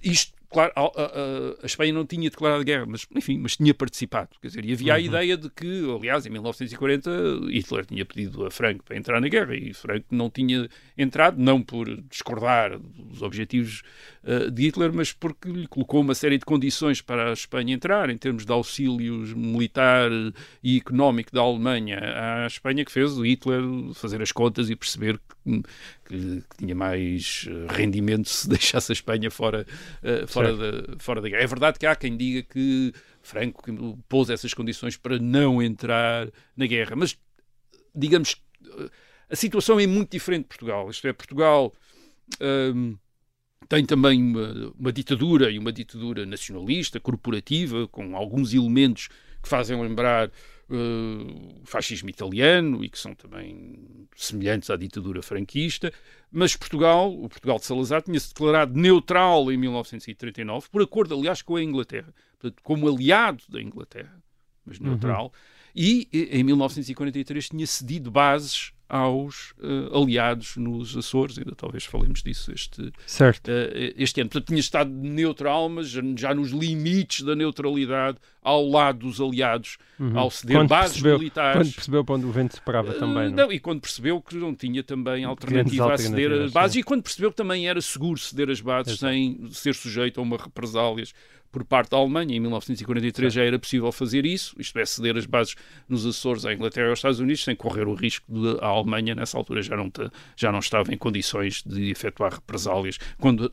[0.04, 4.30] isto claro, a, a, a, Espanha não tinha declarado guerra, mas enfim, mas tinha participado.
[4.42, 4.98] Quer dizer, e havia uhum.
[4.98, 7.10] a ideia de que, aliás, em 1940
[7.52, 11.62] Hitler tinha pedido a Franco para entrar na guerra e Franco não tinha entrado, não
[11.62, 13.84] por discordar dos objetivos
[14.24, 18.10] uh, de Hitler, mas porque lhe colocou uma série de condições para a Espanha entrar,
[18.10, 20.10] em termos de auxílios militar
[20.64, 22.00] e económico da Alemanha
[22.44, 23.62] à Espanha, que fez o Hitler
[23.94, 25.40] fazer as contas e perceber que
[26.10, 29.66] que, que, tinha mais eh, rendimento se deixasse a Espanha fora,
[30.04, 31.44] uh, fora, da, fora da guerra.
[31.44, 36.66] É verdade que há quem diga que Franco pôs essas condições para não entrar na
[36.66, 37.18] guerra, mas
[37.94, 38.42] digamos
[39.30, 40.90] a situação é muito diferente de Portugal.
[40.90, 41.74] Isto é, Portugal
[42.42, 42.98] um,
[43.68, 49.10] tem também uma, uma, ditadura e uma ditadura nacionalista, corporativa, com alguns elementos
[49.42, 50.32] que fazem lembrar
[50.70, 55.92] uh, fascismo italiano e que são também semelhantes à ditadura franquista,
[56.32, 61.56] mas Portugal, o Portugal de Salazar, tinha-se declarado neutral em 1939, por acordo, aliás, com
[61.56, 64.22] a Inglaterra, portanto, como aliado da Inglaterra,
[64.66, 65.32] mas neutral, uhum.
[65.76, 72.52] e em 1943 tinha cedido bases aos uh, aliados nos Açores, ainda talvez falemos disso
[72.52, 72.92] este.
[73.48, 74.30] Uh, este ano.
[74.30, 80.18] Portanto, tinha estado neutral, mas já, nos limites da neutralidade, ao lado dos aliados, uhum.
[80.18, 81.62] ao ceder quando bases percebeu, militares.
[81.62, 83.46] Quando percebeu para onde o vento separava também, não?
[83.46, 83.52] não?
[83.52, 87.30] E quando percebeu que não tinha também alternativa a ceder as bases, e quando percebeu
[87.30, 91.14] que também era seguro ceder as bases sem ser sujeito a uma represálias
[91.52, 92.36] por parte da Alemanha.
[92.36, 95.56] Em 1943 já era possível fazer isso, isto é, ceder as bases
[95.88, 99.16] nos Açores à Inglaterra e aos Estados Unidos, sem correr o risco de a Alemanha,
[99.16, 99.92] nessa altura, já não,
[100.36, 102.98] já não estava em condições de efetuar represálias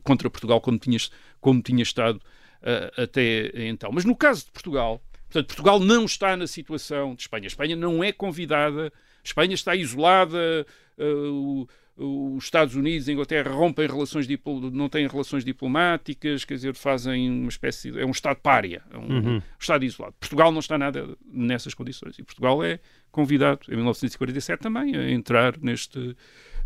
[0.03, 0.99] contra Portugal, como tinha,
[1.41, 3.91] como tinha estado uh, até então.
[3.93, 7.45] Mas no caso de Portugal, portanto, Portugal não está na situação de Espanha.
[7.45, 8.93] A Espanha não é convidada, a
[9.25, 10.67] Espanha está isolada.
[10.99, 14.27] Uh, os Estados Unidos e a Inglaterra rompem relações,
[14.73, 18.99] não têm relações diplomáticas, quer dizer, fazem uma espécie de, é um Estado pária, é
[18.99, 19.43] um, uhum.
[19.59, 20.15] Estado isolado.
[20.21, 22.81] Portugal não está nada nessas condições e Portugal é
[23.11, 26.15] convidado em 1947 também a entrar neste,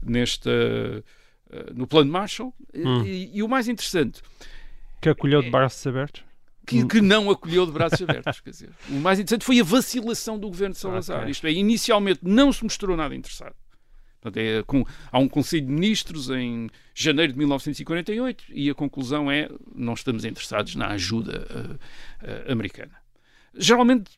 [0.02, 1.04] neste uh,
[1.74, 3.04] no plano Marshall uhum.
[3.06, 4.20] e, e, o mais interessante
[5.00, 6.24] que acolheu de é braços abertos
[6.66, 8.40] que, que, não acolheu de braços abertos.
[8.40, 11.20] Quer dizer, o mais interessante foi a vacilação do governo de Salazar.
[11.20, 11.30] Okay.
[11.32, 13.56] Isto é, inicialmente não se mostrou nada interessado.
[14.20, 19.30] Portanto, é, com, há um Conselho de Ministros em janeiro de 1948 e a conclusão
[19.30, 22.92] é não estamos interessados na ajuda uh, uh, americana.
[23.54, 24.10] Geralmente,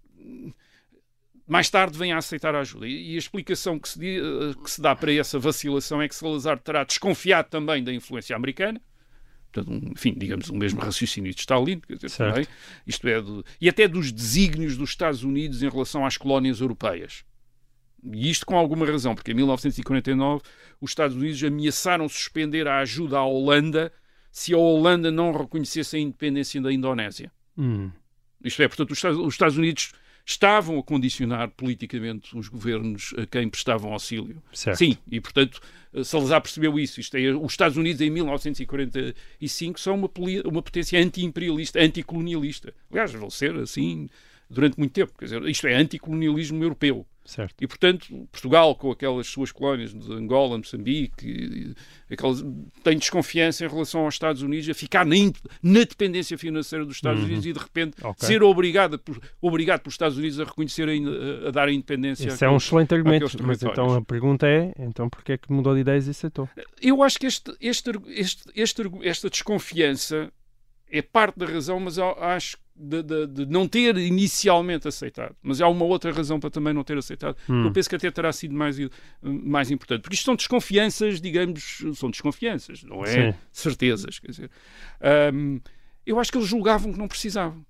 [1.47, 2.87] mais tarde vem a aceitar a ajuda.
[2.87, 6.15] E, e a explicação que se, uh, que se dá para essa vacilação é que
[6.15, 8.81] Salazar terá desconfiado também da influência americana,
[9.53, 12.47] portanto, um, enfim, digamos, o mesmo raciocínio de Stalin, quer dizer, também,
[12.87, 13.23] isto é,
[13.61, 17.25] e até dos desígnios dos Estados Unidos em relação às colónias europeias.
[18.05, 20.43] E isto com alguma razão, porque em 1949
[20.81, 23.93] os Estados Unidos ameaçaram suspender a ajuda à Holanda
[24.31, 27.31] se a Holanda não reconhecesse a independência da Indonésia.
[27.57, 27.91] Hum.
[28.43, 29.93] Isto é, portanto, os Estados Unidos
[30.25, 34.43] estavam a condicionar politicamente os governos a quem prestavam auxílio.
[34.53, 34.79] Certo.
[34.79, 35.61] Sim, e portanto
[36.05, 37.01] Salazar percebeu isso.
[37.01, 40.11] Isto é, os Estados Unidos em 1945 são uma,
[40.45, 42.73] uma potência anti-imperialista, anticolonialista.
[42.91, 44.09] Aliás, vão ser assim
[44.53, 45.13] durante muito tempo.
[45.19, 47.07] Quer dizer, isto é anticolonialismo europeu.
[47.25, 47.55] Certo.
[47.61, 51.75] E, portanto, Portugal, com aquelas suas colónias de Angola, Moçambique,
[52.11, 52.45] aquelas,
[52.83, 55.15] tem desconfiança em relação aos Estados Unidos, a ficar na,
[55.63, 57.27] na dependência financeira dos Estados uhum.
[57.27, 58.27] Unidos e, de repente, okay.
[58.27, 62.27] ser obrigado, por, obrigado pelos Estados Unidos a reconhecer, a, a dar a independência.
[62.27, 65.75] Isso é um excelente argumento, mas então a pergunta é, então porquê é que mudou
[65.75, 66.49] de ideias e aceitou?
[66.81, 70.33] Eu acho que este, este, este, este esta desconfiança
[70.91, 75.37] é parte da razão, mas acho de, de, de, não ter inicialmente aceitado.
[75.41, 77.37] Mas há uma outra razão para também não ter aceitado.
[77.49, 77.65] Hum.
[77.65, 78.77] Eu penso que até terá sido mais,
[79.23, 80.03] mais importante.
[80.03, 83.39] Porque isto são desconfianças, digamos, são desconfianças, não é Sim.
[83.53, 84.19] certezas.
[84.19, 84.51] Quer dizer,
[85.33, 85.61] um,
[86.05, 87.65] eu acho que eles julgavam que não precisavam.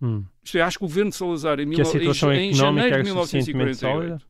[0.00, 0.24] Hum.
[0.42, 4.26] Isto é, acho que o governo de Salazar, em, mil, em, em janeiro de 1948,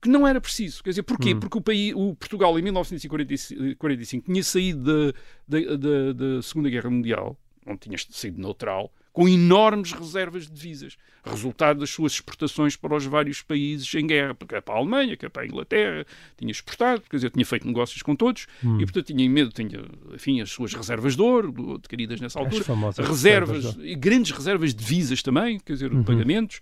[0.00, 0.82] que não era preciso.
[0.82, 1.34] Quer dizer, porquê?
[1.34, 1.40] Hum.
[1.40, 5.12] Porque o, país, o Portugal, em 1945, tinha saído
[5.46, 10.52] da, da, da, da Segunda Guerra Mundial onde tinha sido neutral, com enormes reservas de
[10.52, 14.78] divisas, resultado das suas exportações para os vários países em guerra, porque é para a
[14.78, 16.06] Alemanha, que é para a Inglaterra,
[16.36, 18.80] tinha exportado, quer dizer, tinha feito negócios com todos Hum.
[18.80, 19.84] e, portanto, tinha medo, tinha,
[20.14, 24.74] enfim, as suas reservas de ouro, adquiridas nessa altura, reservas, reservas de e grandes reservas
[24.74, 26.00] de divisas também, quer dizer, Uhum.
[26.00, 26.60] de pagamentos.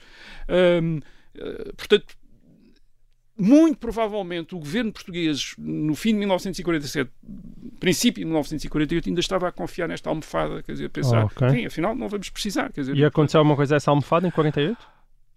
[0.82, 1.00] Hum,
[1.36, 2.16] eh, portanto,
[3.40, 7.10] muito provavelmente o governo português, no fim de 1947,
[7.78, 11.48] princípio de 1948, ainda estava a confiar nesta almofada, quer dizer, a pensar, Ah, ok.
[11.50, 14.30] "Sim, afinal não vamos precisar, quer dizer, E aconteceu alguma coisa a essa almofada em
[14.30, 14.76] 48?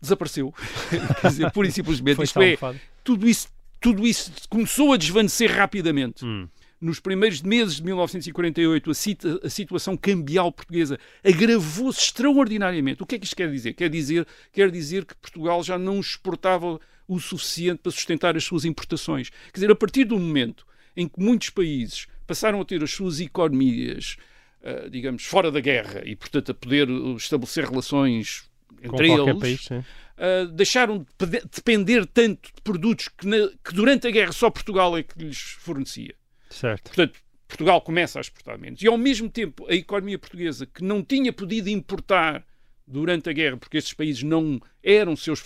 [0.02, 0.54] desapareceu.
[1.22, 2.58] quer dizer, pura e simplesmente, isto é,
[3.04, 3.48] tudo isso,
[3.80, 6.26] tudo isso começou a desvanecer rapidamente.
[6.26, 6.48] Hum.
[6.82, 13.02] Nos primeiros meses de 1948, a, a situação cambial portuguesa agravou-se extraordinariamente.
[13.02, 13.72] O que é que isto quer dizer?
[13.72, 16.78] Quer dizer, quer dizer que Portugal já não exportava
[17.14, 19.30] o suficiente para sustentar as suas importações.
[19.30, 23.20] Quer dizer, a partir do momento em que muitos países passaram a ter as suas
[23.20, 24.18] economias,
[24.64, 28.44] ah, digamos, fora da guerra e, portanto, a poder uh, estabelecer relações
[28.82, 29.68] entre eles, país.
[30.16, 34.96] Uh, deixaram de depender tanto de produtos que, na- que durante a guerra só Portugal
[34.98, 36.14] é que lhes fornecia.
[36.50, 36.84] Certo.
[36.84, 38.82] Portanto, Portugal começa a exportar menos.
[38.82, 42.46] E ao mesmo tempo, a economia portuguesa, que não tinha podido importar
[42.86, 45.42] durante a guerra, porque esses países não eram seus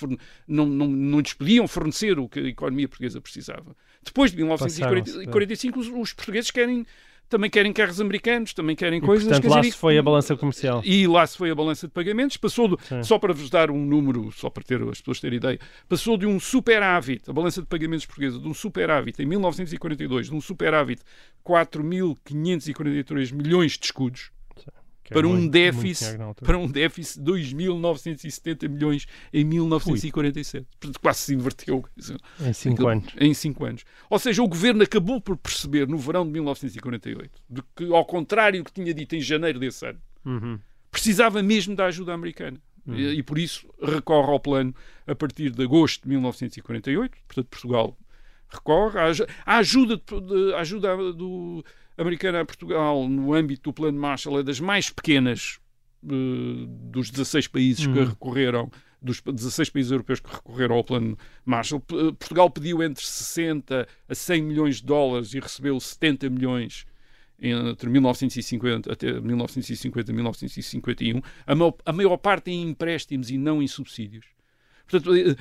[0.48, 3.76] não, não, não lhes podiam fornecer o que a economia portuguesa precisava.
[4.04, 6.86] Depois de Passaram-se, 1945, os, os portugueses querem
[7.30, 9.28] também querem carros americanos, também querem E, coisas.
[9.28, 10.82] portanto, lá dizer, se foi a balança comercial.
[10.86, 13.86] e lá se foi a balança de pagamentos, passou, do- só para vos dar um
[13.86, 15.60] número, só para ter as pessoas terem ideia,
[15.90, 20.36] passou de um superávit, a balança de pagamentos portuguesa, de um superávit em 1942, de
[20.36, 21.02] um superávit
[21.46, 24.32] 4.543 milhões de escudos,
[25.08, 26.45] que é para, um muito- muito déficit, altura.
[26.45, 30.68] para um déficit de 2.970 milhões em 1947.
[30.80, 31.84] Portanto, quase se inverteu.
[32.41, 33.14] Em 5 aquilo- anos.
[33.20, 33.34] Em
[33.66, 33.84] anos.
[34.10, 38.62] Ou seja, o governo acabou por perceber no verão de 1948, de que, ao contrário
[38.62, 40.60] do que tinha dito em janeiro desse ano, Uhum.
[40.91, 42.60] precisava mesmo da ajuda americana.
[42.89, 44.74] E, e por isso recorre ao plano
[45.05, 47.18] a partir de agosto de 1948.
[47.28, 47.97] Portanto, Portugal
[48.47, 48.97] recorre.
[49.45, 51.66] A ajuda, de- ajuda do
[51.98, 55.60] americana a Portugal no âmbito do plano Marshall é das mais pequenas
[56.06, 58.06] eh, dos 16 países que Hum.
[58.06, 58.72] recorreram
[59.02, 61.80] dos 16 países europeus que recorreram ao plano Marshall.
[61.82, 66.86] P- eh, Portugal pediu entre 60 a 100 milhões de dólares e recebeu 70 milhões
[67.39, 73.62] entre 1950 até 1950 e 1951, a maior, a maior parte em empréstimos e não
[73.62, 74.26] em subsídios.
[74.89, 75.36] Portanto, eh,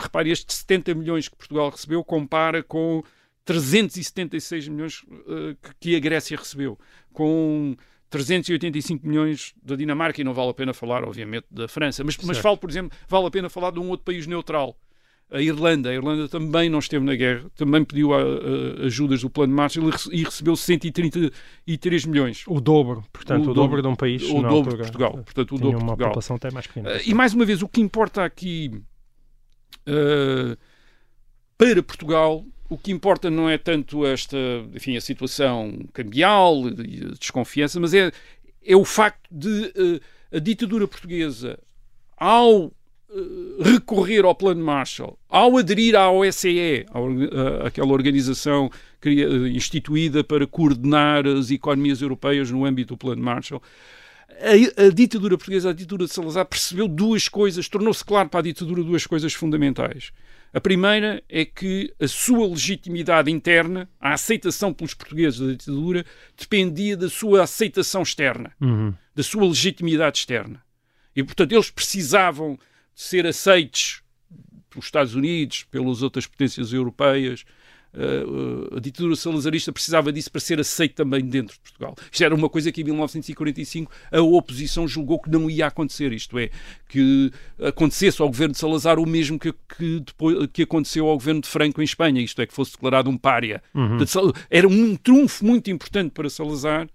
[0.00, 3.04] repare, estes 70 milhões que Portugal recebeu compara com
[3.46, 6.78] 376 milhões eh, que- a Grécia recebeu,
[7.12, 7.74] com
[8.10, 12.38] 385 milhões da Dinamarca, e não vale a pena falar, obviamente, da França, mas, mas
[12.38, 14.76] falo, por exemplo, vale a pena falar de um outro país neutral,
[15.30, 15.90] a Irlanda.
[15.90, 19.88] A Irlanda também não esteve na guerra, também pediu a- a- ajudas do Plano Marshall
[19.88, 22.44] e rece- e recebeu 133 milhões.
[22.46, 24.22] O dobro, portanto, O o, dobro- dobro de um país.
[24.22, 24.76] o dobro de.
[24.82, 25.12] Portugal.
[25.24, 26.08] Portanto, o dobro de uma Portugal.
[26.10, 27.00] população até mais pequena.
[27.04, 28.70] E mais uma vez, o que importa aqui
[29.88, 30.56] uh,
[31.58, 34.36] para Portugal, o que importa não é tanto esta,
[34.74, 38.10] enfim, a situação cambial e a desconfiança, mas é,
[38.64, 40.00] é o facto de uh,
[40.36, 41.58] a ditadura portuguesa,
[42.16, 42.72] ao uh,
[43.62, 51.50] recorrer ao Plano Marshall, ao aderir à OSCE, à organização cria- instituída para coordenar as
[51.50, 53.62] economias europeias no âmbito do Plano Marshall,
[54.28, 58.42] a, a ditadura portuguesa, a ditadura de Salazar, percebeu duas coisas, tornou-se claro para a
[58.42, 60.12] ditadura duas coisas fundamentais.
[60.52, 66.04] A primeira é que a sua legitimidade interna, a aceitação pelos portugueses da ditadura,
[66.38, 68.94] dependia da sua aceitação externa, Uhum.
[69.14, 70.62] da sua legitimidade externa.
[71.14, 72.54] E, portanto, eles precisavam
[72.94, 74.02] de ser aceitos
[74.70, 77.44] pelos Estados Unidos, pelas outras potências europeias.
[77.96, 81.94] Uh, uh, a ditadura salazarista precisava disso para ser aceito também dentro de Portugal.
[82.12, 86.38] Isto era uma coisa que em 1945 a oposição julgou que não ia acontecer, isto
[86.38, 86.50] é,
[86.88, 91.40] que acontecesse ao governo de Salazar o mesmo que, que, depois, que aconteceu ao governo
[91.40, 93.62] de Franco em Espanha, isto é, que fosse declarado um pária.
[93.74, 93.98] Uhum.
[94.50, 96.88] Era um trunfo muito importante para Salazar,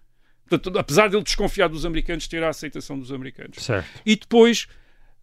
[0.77, 3.57] apesar de ele desconfiar dos americanos, ter a aceitação dos americanos.
[3.63, 3.87] Certo.
[4.05, 4.67] E depois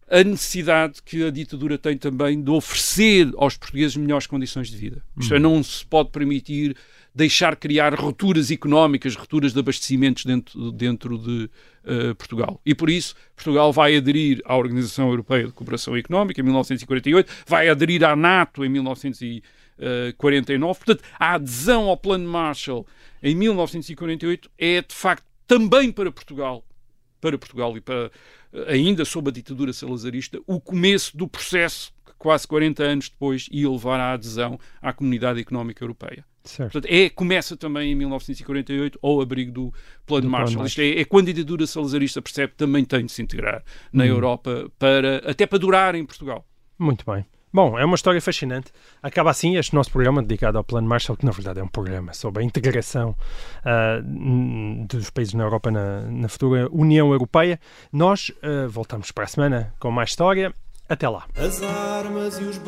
[0.09, 5.03] a necessidade que a ditadura tem também de oferecer aos portugueses melhores condições de vida.
[5.17, 6.75] Isto é, não se pode permitir
[7.13, 11.49] deixar criar rupturas económicas, rupturas de abastecimentos dentro, dentro de
[11.85, 12.61] eh, Portugal.
[12.65, 17.67] E por isso, Portugal vai aderir à Organização Europeia de Cooperação Económica em 1948, vai
[17.69, 20.79] aderir à NATO em 1949.
[20.79, 22.85] Portanto, a adesão ao Plano Marshall
[23.21, 26.63] em 1948 é, de facto, também para Portugal
[27.19, 28.11] para Portugal e para,
[28.67, 33.69] ainda sob a ditadura salazarista, o começo do processo que quase 40 anos depois ia
[33.69, 36.25] levar à adesão à Comunidade Económica Europeia.
[36.43, 36.71] Certo.
[36.71, 40.59] Portanto, é, começa também em 1948 ao abrigo do Plano Do Plano Marshall.
[40.61, 40.67] Marshall.
[40.67, 44.03] Isto é, é quando a ditadura salazarista percebe que também tem de se integrar na
[44.03, 44.07] Hum.
[44.07, 46.47] Europa, para, até para durar em Portugal.
[46.77, 47.25] Muito bem.
[47.51, 48.71] Bom, é uma história fascinante.
[49.01, 52.13] Acaba assim este nosso programa dedicado ao Plano Marshall, que na verdade é um programa
[52.13, 53.15] sobre a integração
[54.03, 57.59] n- dos países na Europa na, na futura União Europeia.
[57.91, 60.53] Nós ah, voltamos para a semana com mais história.
[60.87, 61.25] Até lá.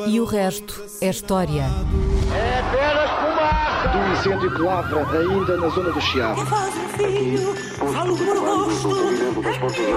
[0.07, 1.63] E o resto é história.
[1.63, 3.87] É apenas fumaça.
[3.89, 6.45] Do incêndio que lavra ainda na zona do Chiado.
[6.45, 8.89] Faz um filho, falo por gosto.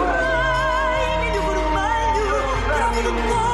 [0.06, 3.53] Ai, milho vermelho, prova de